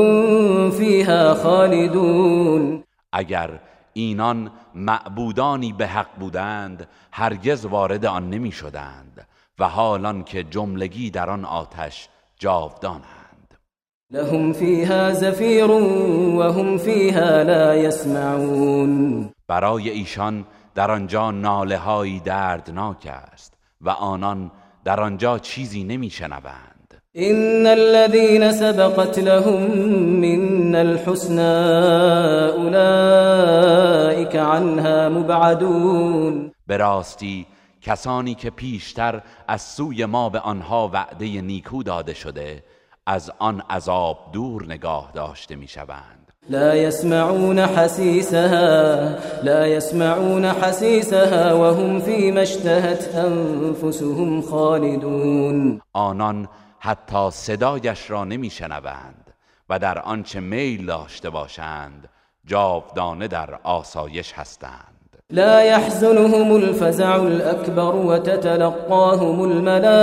فيها 0.72 1.34
خالدون. 1.34 2.82
اگر 3.12 3.50
اینان 3.92 4.50
معبودانی 4.74 5.72
به 5.72 5.86
حق 5.86 6.18
بودند 6.20 6.88
هرگز 7.12 7.66
وارد 7.66 8.06
آن 8.06 8.30
نمی 8.30 8.52
شدند 8.52 9.26
و 9.58 9.68
حالان 9.68 10.24
که 10.24 10.42
جملگی 10.42 11.10
در 11.10 11.30
آن 11.30 11.44
آتش 11.44 12.08
جاودانند. 12.38 13.54
لهم 14.10 14.52
فيها 14.52 15.12
زفیر 15.12 15.70
وهم 15.70 16.78
فيها 16.78 17.42
لا 17.42 17.74
يسمعون 17.74 19.30
برای 19.48 19.88
ایشان 19.90 20.44
در 20.78 20.90
آنجا 20.90 21.30
ناله 21.30 21.78
هایی 21.78 22.20
دردناک 22.20 23.06
است 23.06 23.54
و 23.80 23.90
آنان 23.90 24.50
در 24.84 25.00
آنجا 25.00 25.38
چیزی 25.38 25.84
نمیشنوند. 25.84 27.02
ان 27.14 27.66
الذين 27.66 28.52
سبقت 28.52 29.18
لهم 29.18 29.70
من 30.20 30.74
الحسنى 30.74 31.40
اولئك 32.56 34.36
عنها 34.36 35.08
مبعدون. 35.08 36.52
به 36.66 36.76
راستی 36.76 37.46
کسانی 37.82 38.34
که 38.34 38.50
پیشتر 38.50 39.22
از 39.48 39.62
سوی 39.62 40.04
ما 40.04 40.28
به 40.28 40.40
آنها 40.40 40.90
وعده 40.92 41.40
نیکو 41.40 41.82
داده 41.82 42.14
شده 42.14 42.62
از 43.10 43.30
آن 43.38 43.62
عذاب 43.70 44.18
دور 44.32 44.64
نگاه 44.66 45.10
داشته 45.14 45.56
می‌شوند. 45.56 46.32
لا 46.50 46.74
يسمعون 46.76 47.58
حسيسها 47.58 49.16
لا 49.42 49.66
يسمعون 49.66 50.44
حسيسها 50.44 51.58
وهم 51.60 52.00
فيما 52.00 52.40
اشتهت 52.40 53.14
انفسهم 53.14 54.42
خالدون. 54.42 55.80
آنان 55.92 56.48
حتی 56.78 57.30
صدایش 57.30 58.10
را 58.10 58.24
نمیشنوند 58.24 59.34
و 59.68 59.78
در 59.78 59.98
آنچه 59.98 60.40
میل 60.40 60.86
داشته 60.86 61.30
باشند 61.30 62.08
جاودانه 62.46 63.28
در 63.28 63.54
آسایش 63.62 64.32
هستند. 64.32 64.97
لا 65.32 65.62
يحزنهم 65.62 66.56
الفزع 66.56 67.16
الأكبر 67.16 67.96
وتتلقاهم 67.96 69.44
الملائكة 69.44 69.98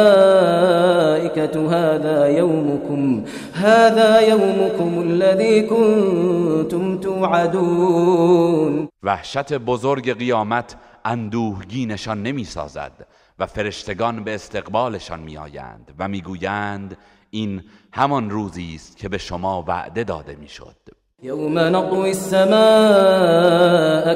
هذا 1.74 2.28
يومكم 2.28 3.26
هذا 3.54 4.20
يومكم 4.20 5.02
الذي 5.02 5.62
كنتم 5.62 6.98
توعدون 7.00 8.88
وحشت 9.04 9.54
بزرگ 9.54 10.18
قیامت 10.18 10.76
اندوهگینشان 11.06 12.24
نمی 12.24 12.44
سازد 12.44 13.08
و 13.40 13.46
فرشتگان 13.46 14.24
به 14.24 14.36
استقبالشان 14.36 15.20
می 15.20 15.38
آیند 15.38 15.94
و 16.00 16.08
می‌گویند 16.08 16.98
این 17.30 17.64
همان 17.94 18.30
روزی 18.30 18.76
است 18.76 18.98
که 18.98 19.10
به 19.10 19.18
شما 19.18 19.64
وعده 19.68 20.04
داده 20.04 20.36
می‌شد. 20.36 20.95
يوم 21.24 21.60
نطوي 21.60 22.12
السماء 22.12 22.56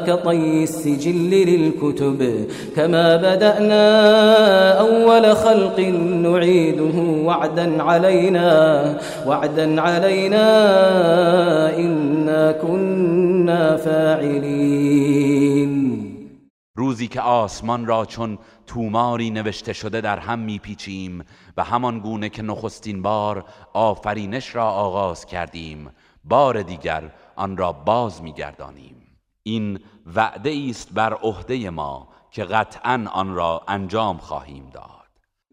كطي 0.06 0.64
السجل 0.64 1.30
للكتب 1.30 2.47
كما 2.76 3.18
بدأنا 3.18 4.80
أول 4.80 5.36
خلق 5.36 5.80
نعيده 6.24 7.00
وعدا 7.26 7.84
علينا 7.84 8.97
وعدا 9.28 9.82
علينا 9.82 10.47
إنا 11.78 12.52
كنا 12.52 13.78
فاعلين. 13.78 15.30
روزی 16.76 17.08
که 17.08 17.22
آسمان 17.22 17.86
را 17.86 18.06
چون 18.06 18.39
توماری 18.68 19.30
نوشته 19.30 19.74
شده 19.74 20.02
در 20.02 20.20
هم 20.20 20.39
میپیچیم 20.39 21.24
و 21.58 21.64
همان 21.64 22.00
گونه 22.00 22.30
که 22.30 22.41
نخستین 22.41 23.02
بار 23.02 23.45
آفرینش 23.74 24.56
را 24.56 24.70
آغاز 24.70 25.26
کردیم. 25.26 25.89
بار 26.30 26.62
دیگر 26.62 27.12
آن 27.36 27.58
را 27.58 27.72
باز 27.72 28.22
میگردانیم. 28.22 28.96
این 29.44 29.80
وعده 30.16 30.66
است 30.70 30.94
بر 30.94 31.14
عهده 31.14 31.70
ما 31.70 32.08
که 32.32 32.44
قطعا 32.44 33.06
آن 33.14 33.36
را 33.36 33.62
انجام 33.68 34.18
خواهیم 34.18 34.70
داد. 34.74 34.90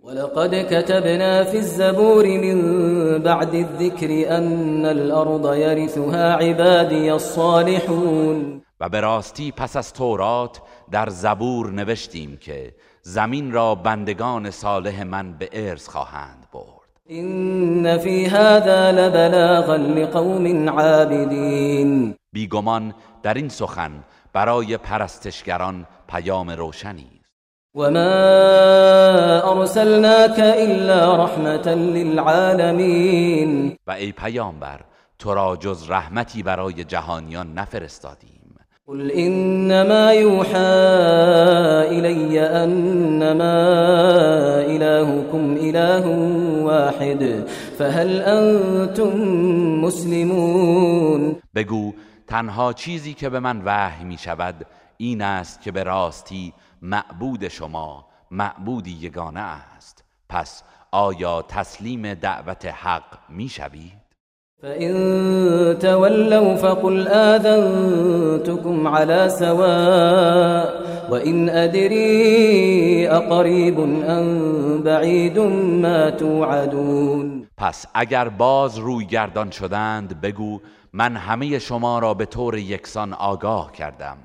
ولقد 0.05 0.63
كتبنا 0.63 1.45
في 1.45 1.57
الزبور 1.57 2.27
من 2.27 3.19
بعد 3.19 3.55
الذكر 3.55 4.37
أن 4.37 4.85
الأرض 4.87 5.57
يرثها 5.57 6.35
عبادي 6.35 7.11
الصالحون. 7.11 8.63
و 8.81 8.89
به 8.89 9.01
راستی 9.01 9.53
پس 9.53 9.77
از 9.77 9.93
تورات 9.93 10.61
در 10.91 11.09
زبور 11.09 11.71
نوشتیم 11.71 12.37
که 12.37 12.75
زمین 13.03 13.53
را 13.53 13.75
بندگان 13.75 14.51
صالح 14.51 15.03
من 15.03 15.39
به 15.39 15.49
ارث 15.53 15.89
خواهند. 15.89 16.46
این 17.09 17.99
فی 17.99 18.25
هذا 18.25 18.91
لبلاغا 18.91 19.77
لقوم 19.77 20.69
عابدین 20.69 22.15
بیگمان 22.33 22.95
در 23.23 23.35
این 23.35 23.49
سخن 23.49 23.91
برای 24.33 24.77
پرستشگران 24.77 25.87
پیام 26.09 26.51
روشنی 26.51 27.21
وما 27.75 27.99
ارسلناك 29.45 30.39
الا 30.39 31.25
رحمتا 31.25 31.75
للعالمین 31.75 33.77
و 33.87 33.91
ای 33.91 34.13
پیامبر 34.13 34.81
تو 35.19 35.35
را 35.35 35.57
جز 35.57 35.91
رحمتی 35.91 36.43
برای 36.43 36.85
جهانیان 36.85 37.53
نفرستادیم 37.53 38.36
قل 38.89 39.11
انما 39.15 40.15
یوحى 40.15 40.59
الی 41.99 42.39
انما 42.39 43.55
الهكم 44.67 45.57
اله 45.61 46.07
واحد 46.63 47.47
فهل 47.79 48.23
انتم 48.23 49.19
مسلمون 49.81 51.37
بگو 51.55 51.95
تنها 52.27 52.73
چیزی 52.73 53.15
که 53.15 53.29
به 53.29 53.41
من 53.41 53.63
وحی 53.65 54.05
می 54.05 54.19
شود 54.19 54.67
این 54.97 55.23
است 55.23 55.63
که 55.63 55.73
به 55.73 55.83
راستی 55.83 56.53
معبود 56.83 57.49
شما 57.49 58.07
معبودی 58.31 58.99
یگانه 59.01 59.41
است 59.41 60.05
پس 60.29 60.63
آیا 60.91 61.43
تسلیم 61.43 62.15
دعوت 62.15 62.67
حق 62.67 63.19
می 63.29 63.49
شوید؟ 63.49 64.06
فإن 64.67 65.79
تولوا 65.79 66.57
فقل 66.57 67.09
آذنتكم 67.09 68.87
على 68.89 69.29
سواء 69.29 70.83
وإن 71.11 71.49
أدري 71.49 73.09
أقريب 73.11 73.81
أم 73.81 74.83
بعيد 74.83 75.39
ما 75.83 76.11
توعدون 76.11 77.47
پس 77.57 77.87
اگر 77.95 78.29
باز 78.29 78.79
روی 78.79 79.05
گردان 79.05 79.51
شدند 79.51 80.21
بگو 80.21 80.61
من 80.93 81.17
همه 81.17 81.59
شما 81.59 81.99
را 81.99 82.15
به 82.15 82.25
طور 82.25 82.59
یکسان 82.59 83.13
آگاه 83.13 83.73
کردم 83.73 84.19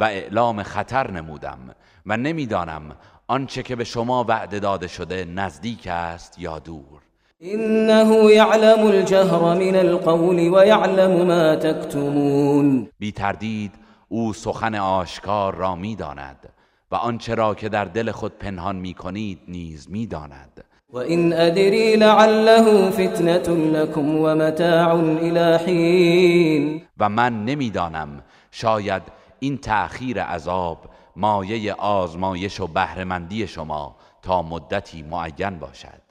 و 0.00 0.04
اعلام 0.04 0.62
خطر 0.62 1.10
نمودم 1.10 1.58
و 2.06 2.16
نمی‌دانم 2.16 2.82
آنچه 3.28 3.62
که 3.62 3.76
به 3.76 3.84
شما 3.84 4.24
وعده 4.28 4.60
داده 4.60 4.88
شده 4.88 5.24
نزدیک 5.24 5.86
است 5.86 6.38
یا 6.38 6.58
دور. 6.58 7.01
انه 7.44 8.34
یعلم 8.34 8.86
الجهر 8.86 9.54
من 9.54 9.76
القول 9.76 10.38
و 10.38 10.66
یعلم 10.66 11.26
ما 11.26 11.56
تکتمون 11.56 12.88
بی 12.98 13.12
تردید 13.12 13.72
او 14.08 14.32
سخن 14.32 14.74
آشکار 14.74 15.54
را 15.54 15.74
می‌داند 15.74 16.48
و 16.90 16.94
آنچه 16.94 17.34
را 17.34 17.54
که 17.54 17.68
در 17.68 17.84
دل 17.84 18.10
خود 18.10 18.38
پنهان 18.38 18.76
می 18.76 18.94
کنید 18.94 19.38
نیز 19.48 19.90
می‌داند 19.90 20.64
و 20.90 20.98
این 20.98 21.32
ادری 21.32 21.96
لعله 21.96 22.90
فتنه 22.90 23.38
لكم 23.48 24.16
و 24.16 24.34
متاع 24.34 24.94
الى 24.94 26.80
و 26.98 27.08
من 27.08 27.44
نمی‌دانم 27.44 28.22
شاید 28.50 29.02
این 29.38 29.58
تأخیر 29.58 30.22
عذاب 30.22 30.78
مایه 31.16 31.74
آزمایش 31.74 32.60
و 32.60 32.66
بهرهمندی 32.66 33.46
شما 33.46 33.96
تا 34.22 34.42
مدتی 34.42 35.02
معین 35.02 35.58
باشد. 35.58 36.01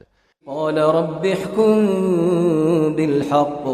قال 0.52 0.78
رب 0.78 1.26
احكم 1.26 1.86
بالحق 2.96 3.68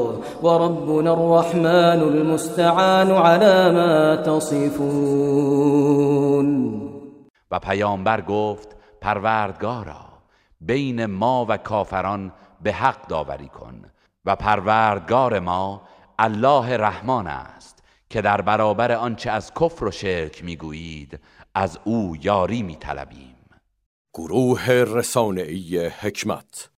وربنا 0.44 1.14
الرحمن 1.14 2.02
المستعان 2.02 3.12
على 3.12 3.72
ما 3.72 4.16
تصفون. 4.16 5.68
و 7.52 7.60
پیامبر 7.60 8.22
گفت 8.22 8.76
پروردگارا 9.02 10.06
بین 10.62 11.06
ما 11.06 11.46
و 11.50 11.58
کافران 11.58 12.32
به 12.62 12.74
حق 12.74 13.08
داوری 13.08 13.48
کن 13.48 13.82
و 14.26 14.36
پروردگار 14.36 15.40
ما 15.40 15.82
الله 16.20 16.78
رحمان 16.78 17.28
است 17.28 17.84
که 18.10 18.22
در 18.22 18.42
برابر 18.42 18.92
آنچه 18.92 19.32
از 19.32 19.52
کفر 19.54 19.86
و 19.86 19.92
شرک 19.92 20.44
می‌گویید 20.44 21.20
از 21.56 21.80
او 21.84 22.16
یاری 22.22 22.64
میطلبیم 22.64 23.27
گروه 24.18 24.70
رسانه‌ای 24.72 25.88
حکمت. 25.88 26.70